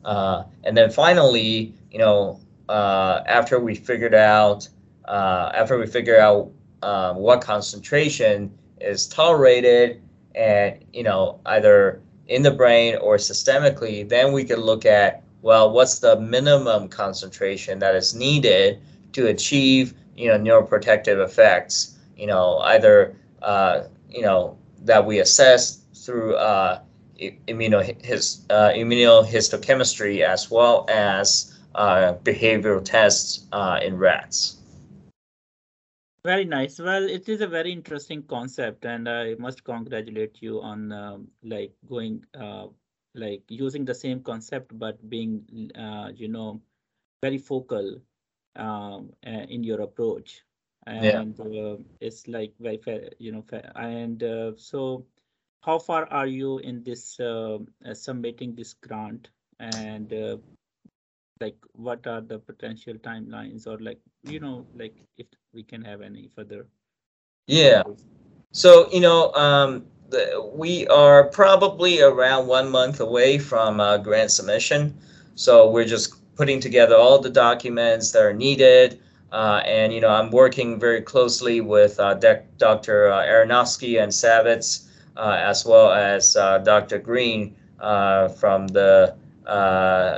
uh, 0.05 0.45
and 0.65 0.77
then 0.77 0.91
finally, 0.91 1.75
you 1.91 1.99
know, 1.99 2.41
uh, 2.69 3.23
after 3.27 3.59
we 3.59 3.75
figured 3.75 4.15
out 4.15 4.69
uh, 5.07 5.51
after 5.55 5.79
we 5.79 5.87
figure 5.87 6.19
out 6.19 6.51
um, 6.83 7.17
what 7.17 7.41
concentration 7.41 8.57
is 8.81 9.07
tolerated 9.07 10.03
and 10.35 10.85
you 10.93 11.03
know 11.03 11.41
either 11.47 12.03
in 12.29 12.43
the 12.43 12.51
brain 12.51 12.97
or 12.97 13.17
systemically 13.17 14.07
then 14.07 14.33
we 14.33 14.45
can 14.45 14.61
look 14.61 14.85
at 14.85 15.23
well 15.43 15.71
what's 15.71 15.99
the 15.99 16.21
minimum 16.21 16.89
concentration 16.89 17.79
that 17.79 17.95
is 17.95 18.15
needed 18.15 18.81
to 19.13 19.29
achieve 19.29 19.95
you 20.17 20.29
know 20.29 20.39
neuroprotective 20.39 21.23
effects 21.23 21.99
you 22.17 22.27
know 22.27 22.59
either 22.59 23.17
uh, 23.43 23.83
you 24.09 24.23
know 24.23 24.57
that 24.83 25.05
we 25.05 25.19
assess 25.19 25.83
through 25.95 26.37
uh, 26.37 26.81
uh, 27.21 27.25
immunohistochemistry 27.49 30.23
as 30.23 30.51
well 30.51 30.87
as 30.89 31.59
uh, 31.75 32.15
behavioral 32.23 32.85
tests 32.85 33.47
uh, 33.53 33.81
in 33.83 33.97
rats. 33.97 34.59
Very 36.25 36.45
nice. 36.45 36.79
Well, 36.79 37.09
it 37.09 37.29
is 37.29 37.41
a 37.41 37.47
very 37.47 37.73
interesting 37.73 38.23
concept, 38.25 38.85
and 38.85 39.09
I 39.09 39.35
must 39.35 39.63
congratulate 39.63 40.43
you 40.43 40.61
on 40.61 40.91
um, 40.91 41.29
like 41.45 41.73
going 41.89 42.25
uh, 42.35 42.67
like 43.15 43.43
using 43.49 43.85
the 43.85 43.95
same 43.95 44.21
concept, 44.23 44.77
but 44.77 45.09
being 45.09 45.71
uh, 45.79 46.11
you 46.15 46.29
know 46.29 46.61
very 47.23 47.39
focal 47.39 48.01
um, 48.57 49.13
in 49.23 49.65
your 49.65 49.83
approach. 49.83 50.43
And 50.87 51.37
yeah. 51.39 51.63
uh, 51.63 51.77
it's 52.01 52.29
like 52.29 52.55
very 52.61 52.79
fair, 52.79 53.11
you 53.19 53.33
know. 53.33 53.43
Fair. 53.43 53.73
And 53.75 54.23
uh, 54.23 54.53
so, 54.57 55.05
how 55.63 55.81
far 55.81 56.07
are 56.13 56.29
you 56.29 56.59
in 56.59 56.85
this 56.85 57.19
um, 57.19 57.67
uh, 57.85 57.93
submitting 57.93 58.55
this 58.55 58.75
grant? 58.75 59.31
And 59.59 60.13
uh, 60.13 60.37
like 61.41 61.57
what 61.73 62.07
are 62.07 62.21
the 62.21 62.39
potential 62.39 62.95
timelines 62.95 63.67
or 63.67 63.79
like 63.79 64.01
you 64.23 64.41
know 64.41 64.67
like 64.75 64.95
if 65.19 65.27
we 65.53 65.63
can 65.63 65.83
have 65.85 66.01
any 66.01 66.31
further 66.35 66.67
yeah 67.47 67.83
so 68.53 68.89
you 68.91 69.01
know 69.01 69.33
um 69.33 69.85
the, 70.09 70.51
we 70.55 70.87
are 70.87 71.25
probably 71.25 72.01
around 72.01 72.47
one 72.47 72.71
month 72.71 73.01
away 73.01 73.39
from 73.39 73.81
uh, 73.81 73.99
grant 73.99 74.31
submission 74.31 74.97
so 75.35 75.71
we're 75.71 75.85
just 75.85 76.15
putting 76.37 76.61
together 76.61 76.95
all 76.95 77.19
the 77.19 77.31
documents 77.31 78.13
that 78.13 78.23
are 78.23 78.33
needed 78.33 79.01
uh, 79.33 79.63
and 79.67 79.93
you 79.93 80.01
know 80.01 80.11
i'm 80.11 80.31
working 80.31 80.79
very 80.79 81.01
closely 81.01 81.61
with 81.61 81.99
uh, 81.99 82.15
dr 82.15 83.09
uh, 83.09 83.25
aronowski 83.25 84.03
and 84.03 84.13
savitz 84.13 84.89
uh, 85.17 85.37
as 85.41 85.65
well 85.65 85.93
as 85.93 86.37
uh, 86.37 86.59
dr 86.59 86.99
green 86.99 87.55
uh, 87.81 88.29
from 88.29 88.69
the 88.69 89.15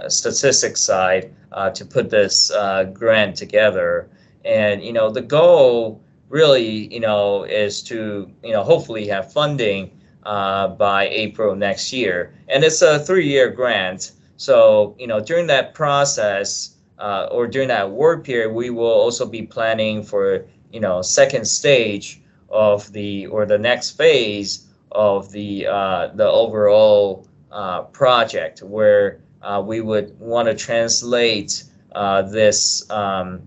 statistics 0.09 0.81
side 0.81 1.35
to 1.75 1.85
put 1.85 2.11
this 2.11 2.53
grant 2.93 3.37
together. 3.37 4.09
And 4.45 4.83
you 4.83 4.93
know, 4.93 5.11
the 5.11 5.21
goal 5.21 6.01
really, 6.29 6.93
you 6.93 7.01
know, 7.01 7.45
is 7.45 7.83
to 7.85 8.31
you 8.45 8.53
know 8.53 8.63
hopefully 8.63 9.07
have 9.09 9.33
funding 9.33 9.91
by 10.25 11.09
April 11.11 11.57
next 11.57 11.93
year. 11.93 12.33
And 12.49 12.65
it's 12.65 12.81
a 12.83 13.01
three-year 13.01 13.51
grant. 13.51 14.13
So 14.39 14.95
you 14.99 15.07
know, 15.09 15.21
during 15.21 15.49
that 15.49 15.75
process 15.75 16.77
uh, 16.99 17.29
or 17.31 17.47
during 17.47 17.69
that 17.69 17.91
work 17.91 18.25
period, 18.25 18.55
we 18.55 18.71
will 18.71 18.87
also 18.87 19.27
be 19.27 19.43
planning 19.43 20.03
for 20.03 20.47
you 20.73 20.81
know 20.81 21.03
second 21.03 21.47
stage 21.47 22.23
of 22.49 22.91
the 22.93 23.27
or 23.27 23.45
the 23.47 23.59
next 23.59 23.91
phase 23.91 24.69
of 24.93 25.31
the 25.33 25.67
uh, 25.67 26.09
the 26.15 26.27
overall 26.27 27.27
uh, 27.51 27.83
project 27.83 28.63
where 28.63 29.21
uh, 29.43 29.63
we 29.65 29.81
would 29.81 30.19
want 30.21 30.47
to 30.49 30.55
translate 30.55 31.65
uh, 31.93 32.23
this 32.23 32.89
um, 32.91 33.43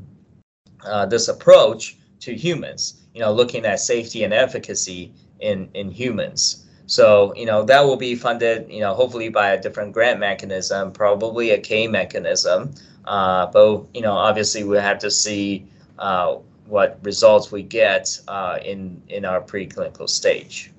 uh, 0.86 1.06
this 1.06 1.30
approach 1.30 1.97
to 2.19 2.36
humans. 2.36 3.01
You 3.13 3.21
know, 3.21 3.32
looking 3.32 3.65
at 3.65 3.80
safety 3.80 4.25
and 4.25 4.34
efficacy 4.34 5.13
in 5.39 5.69
in 5.73 5.89
humans. 5.89 6.65
So, 6.91 7.34
you 7.38 7.45
know, 7.45 7.63
that 7.63 7.86
will 7.86 7.95
be 7.95 8.15
funded, 8.15 8.69
you 8.69 8.82
know, 8.82 8.93
hopefully 8.93 9.30
by 9.30 9.51
a 9.51 9.62
different 9.62 9.93
grant 9.93 10.19
mechanism, 10.19 10.91
probably 10.91 11.51
a 11.51 11.58
K 11.58 11.88
mechanism. 11.88 12.73
Uh, 13.06 13.45
but, 13.45 13.86
you 13.93 14.01
know, 14.01 14.12
obviously 14.12 14.65
we 14.65 14.75
have 14.75 14.99
to 14.99 15.10
see 15.10 15.65
uh, 15.99 16.36
what 16.65 16.99
results 17.04 17.49
we 17.49 17.63
get 17.63 18.19
uh, 18.27 18.60
in, 18.65 19.01
in 19.08 19.23
our 19.23 19.39
preclinical 19.39 20.10
stage. 20.10 20.73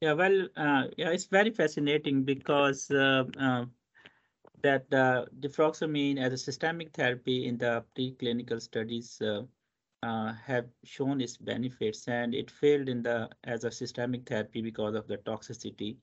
Yeah, 0.00 0.12
well, 0.12 0.46
uh, 0.56 0.84
yeah, 0.96 1.10
it's 1.10 1.26
very 1.26 1.50
fascinating 1.50 2.22
because 2.22 2.92
uh, 2.92 3.24
uh, 3.40 3.64
that 4.62 4.86
uh, 4.94 5.24
deferoxamine 5.40 6.16
as 6.20 6.32
a 6.32 6.38
systemic 6.38 6.92
therapy 6.92 7.48
in 7.48 7.58
the 7.58 7.82
preclinical 7.98 8.62
studies 8.62 9.20
uh, 10.02 10.32
have 10.32 10.66
shown 10.84 11.20
its 11.20 11.36
benefits 11.36 12.08
and 12.08 12.34
it 12.34 12.50
failed 12.50 12.88
in 12.88 13.02
the 13.02 13.28
as 13.44 13.64
a 13.64 13.70
systemic 13.70 14.28
therapy 14.28 14.62
because 14.62 14.94
of 14.94 15.06
the 15.08 15.18
toxicity. 15.18 15.96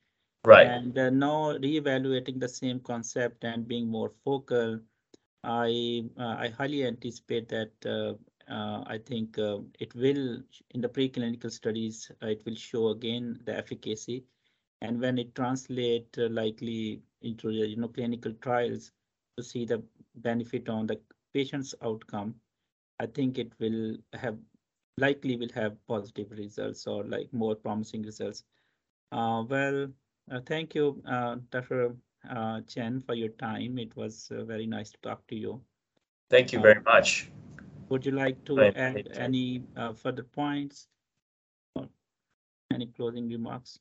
Right. 0.46 0.68
And 0.68 0.98
uh, 0.98 1.10
now 1.10 1.54
reevaluating 1.54 2.40
the 2.40 2.50
same 2.50 2.80
concept 2.80 3.44
and 3.44 3.68
being 3.68 3.88
more 3.88 4.12
focal 4.24 4.80
i 5.44 6.04
uh, 6.20 6.36
i 6.46 6.48
highly 6.50 6.84
anticipate 6.86 7.48
that 7.50 7.72
uh, 7.86 8.14
uh, 8.56 8.84
i 8.88 8.98
think 9.10 9.38
uh, 9.38 9.60
it 9.80 9.94
will 9.96 10.42
in 10.72 10.82
the 10.82 10.90
preclinical 10.98 11.52
studies 11.52 12.12
it 12.22 12.44
will 12.46 12.56
show 12.56 12.90
again 12.90 13.40
the 13.46 13.56
efficacy. 13.56 14.26
And 14.82 15.00
when 15.02 15.18
it 15.18 15.34
translate 15.36 16.18
likely 16.18 17.02
into 17.22 17.52
you 17.52 17.76
know 17.78 17.88
clinical 17.88 18.34
trials 18.34 18.92
to 19.38 19.44
see 19.44 19.66
the 19.66 19.82
benefit 20.16 20.70
on 20.70 20.88
the 20.88 21.00
patient's 21.34 21.74
outcome 21.82 22.36
I 23.00 23.06
think 23.06 23.38
it 23.38 23.52
will 23.60 23.98
have 24.14 24.38
likely 24.98 25.38
will 25.38 25.54
have 25.54 25.76
positive 25.88 26.32
results 26.32 26.88
or 26.88 27.04
like 27.04 27.32
more 27.32 27.56
promising 27.56 28.02
results. 28.04 28.44
Uh, 29.12 29.44
well, 29.48 29.88
uh, 30.32 30.40
thank 30.46 30.74
you, 30.76 31.02
uh, 31.08 31.36
Dr. 31.52 31.96
Uh, 32.30 32.62
Chen, 32.62 33.02
for 33.02 33.14
your 33.14 33.30
time. 33.30 33.78
It 33.78 33.96
was 33.96 34.30
uh, 34.32 34.44
very 34.44 34.66
nice 34.66 34.90
to 34.92 34.98
talk 35.04 35.26
to 35.28 35.36
you. 35.36 35.62
Thank 36.30 36.52
you 36.52 36.60
very 36.60 36.82
much. 36.82 37.30
Would 37.90 38.06
you 38.06 38.12
like 38.12 38.44
to 38.46 38.58
right. 38.58 38.76
add 38.76 39.08
any 39.14 39.64
uh, 39.78 39.94
further 39.94 40.24
points? 40.24 40.88
Or 41.76 41.88
any 42.74 42.88
closing 42.88 43.30
remarks? 43.30 43.80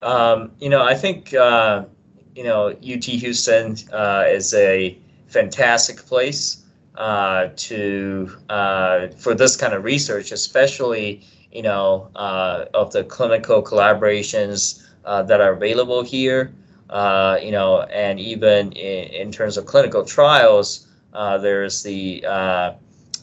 Um, 0.00 0.52
you 0.58 0.70
know, 0.70 0.82
I 0.82 0.94
think 0.94 1.32
you 1.32 2.44
know 2.44 2.68
UT 2.68 3.04
Houston 3.04 3.72
is 3.72 4.54
a 4.54 4.98
fantastic 5.26 5.98
place 5.98 6.65
uh, 6.96 7.48
to 7.56 8.30
uh, 8.48 9.08
for 9.08 9.34
this 9.34 9.56
kind 9.56 9.74
of 9.74 9.84
research, 9.84 10.32
especially 10.32 11.22
you 11.52 11.62
know 11.62 12.10
uh, 12.16 12.64
of 12.74 12.92
the 12.92 13.04
clinical 13.04 13.62
collaborations 13.62 14.82
uh, 15.04 15.22
that 15.22 15.40
are 15.40 15.52
available 15.52 16.02
here. 16.02 16.52
Uh, 16.88 17.38
you 17.42 17.50
know, 17.50 17.82
and 17.82 18.20
even 18.20 18.70
in, 18.72 19.08
in 19.08 19.32
terms 19.32 19.56
of 19.56 19.66
clinical 19.66 20.04
trials, 20.04 20.86
there's 21.12 21.82
the 21.82 22.20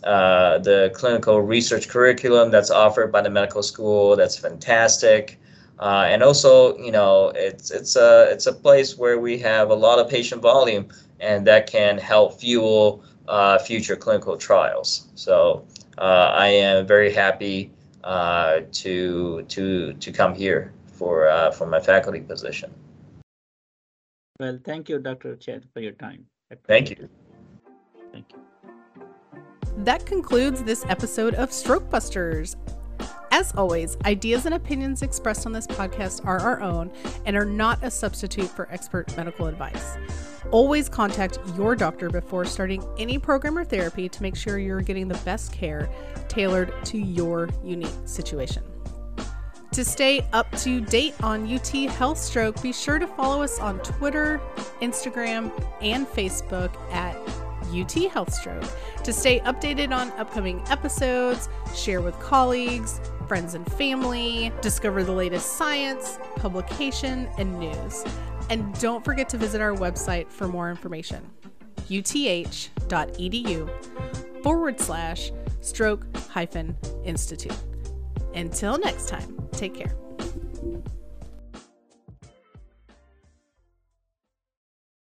the 0.04 0.92
clinical 0.94 1.42
research 1.42 1.88
curriculum 1.88 2.52
that's 2.52 2.72
offered 2.72 3.12
by 3.12 3.22
the 3.22 3.30
medical 3.30 3.64
school. 3.64 4.16
That's 4.16 4.38
fantastic. 4.38 5.40
Uh, 5.80 6.06
and 6.08 6.22
also, 6.22 6.78
you 6.78 6.92
know, 6.92 7.32
it's 7.36 7.72
it's 7.72 7.96
a 7.96 8.30
it's 8.32 8.46
a 8.46 8.54
place 8.54 8.98
where 8.98 9.20
we 9.20 9.38
have 9.40 9.70
a 9.70 9.74
lot 9.74 10.00
of 10.00 10.10
patient 10.10 10.42
volume, 10.42 10.88
and 11.20 11.48
that 11.48 11.68
can 11.68 11.98
help 11.98 12.40
fuel 12.40 13.04
uh, 13.28 13.58
future 13.60 13.96
clinical 13.96 14.38
trials. 14.38 15.08
So 15.16 15.66
uh, 15.98 16.32
I 16.34 16.48
am 16.48 16.88
very 16.88 17.14
happy 17.14 17.72
uh, 18.04 18.62
to 18.72 19.44
to 19.44 19.94
to 19.94 20.12
come 20.12 20.34
here 20.36 20.74
for 20.86 21.28
uh, 21.28 21.52
for 21.52 21.66
my 21.66 21.80
faculty 21.80 22.22
position. 22.22 22.74
Well, 24.40 24.60
thank 24.66 24.90
you, 24.90 25.00
Dr. 25.00 25.36
Chen, 25.36 25.64
for 25.74 25.80
your 25.80 25.94
time. 25.94 26.26
Thank 26.68 26.90
you. 26.90 27.10
Thank 28.12 28.26
you. 28.32 28.40
That 29.78 30.06
concludes 30.06 30.64
this 30.64 30.86
episode 30.88 31.36
of 31.36 31.52
Stroke 31.52 31.90
Busters. 31.90 32.56
As 33.36 33.52
always, 33.56 33.98
ideas 34.06 34.46
and 34.46 34.54
opinions 34.54 35.02
expressed 35.02 35.48
on 35.48 35.54
this 35.54 35.66
podcast 35.66 36.24
are 36.24 36.40
our 36.40 36.62
own 36.62 36.92
and 37.26 37.36
are 37.36 37.44
not 37.44 37.84
a 37.84 37.90
substitute 37.90 38.48
for 38.48 38.68
expert 38.70 39.18
medical 39.18 39.48
advice. 39.48 39.98
Always 40.52 40.88
contact 40.88 41.40
your 41.58 41.76
doctor 41.76 42.12
before 42.12 42.46
starting 42.46 42.86
any 43.00 43.18
program 43.18 43.58
or 43.58 43.66
therapy 43.66 44.08
to 44.08 44.22
make 44.22 44.36
sure 44.36 44.60
you're 44.60 44.84
getting 44.84 45.08
the 45.08 45.18
best 45.26 45.52
care 45.52 45.90
tailored 46.28 46.72
to 46.86 47.00
your 47.00 47.50
unique 47.64 47.90
situation. 48.06 48.62
To 49.72 49.84
stay 49.84 50.24
up 50.32 50.52
to 50.58 50.80
date 50.82 51.16
on 51.24 51.52
UT 51.52 51.70
Health 51.70 52.20
Stroke, 52.20 52.62
be 52.62 52.72
sure 52.72 53.00
to 53.00 53.08
follow 53.08 53.42
us 53.42 53.60
on 53.60 53.80
Twitter, 53.80 54.40
Instagram, 54.80 55.52
and 55.82 56.06
Facebook 56.06 56.72
at 56.92 57.16
UT 57.74 58.12
Health 58.12 58.32
Stroke 58.32 58.64
to 59.04 59.12
stay 59.12 59.40
updated 59.42 59.92
on 59.92 60.12
upcoming 60.12 60.62
episodes, 60.70 61.50
share 61.76 62.02
with 62.02 62.18
colleagues, 62.20 63.02
friends 63.28 63.54
and 63.54 63.70
family, 63.74 64.52
discover 64.62 65.04
the 65.04 65.12
latest 65.12 65.54
science, 65.58 66.20
publication, 66.36 67.30
and 67.38 67.60
news. 67.60 68.04
And 68.50 68.78
don't 68.80 69.04
forget 69.04 69.30
to 69.30 69.38
visit 69.38 69.62
our 69.62 69.74
website 69.74 70.30
for 70.30 70.48
more 70.48 70.70
information 70.70 71.30
uth.edu 71.90 73.70
forward 74.44 74.80
slash 74.80 75.32
stroke 75.62 76.06
hyphen 76.30 76.78
institute. 77.04 77.56
Until 78.36 78.78
next 78.78 79.10
time, 79.10 79.48
take 79.52 79.74
care. 79.74 79.96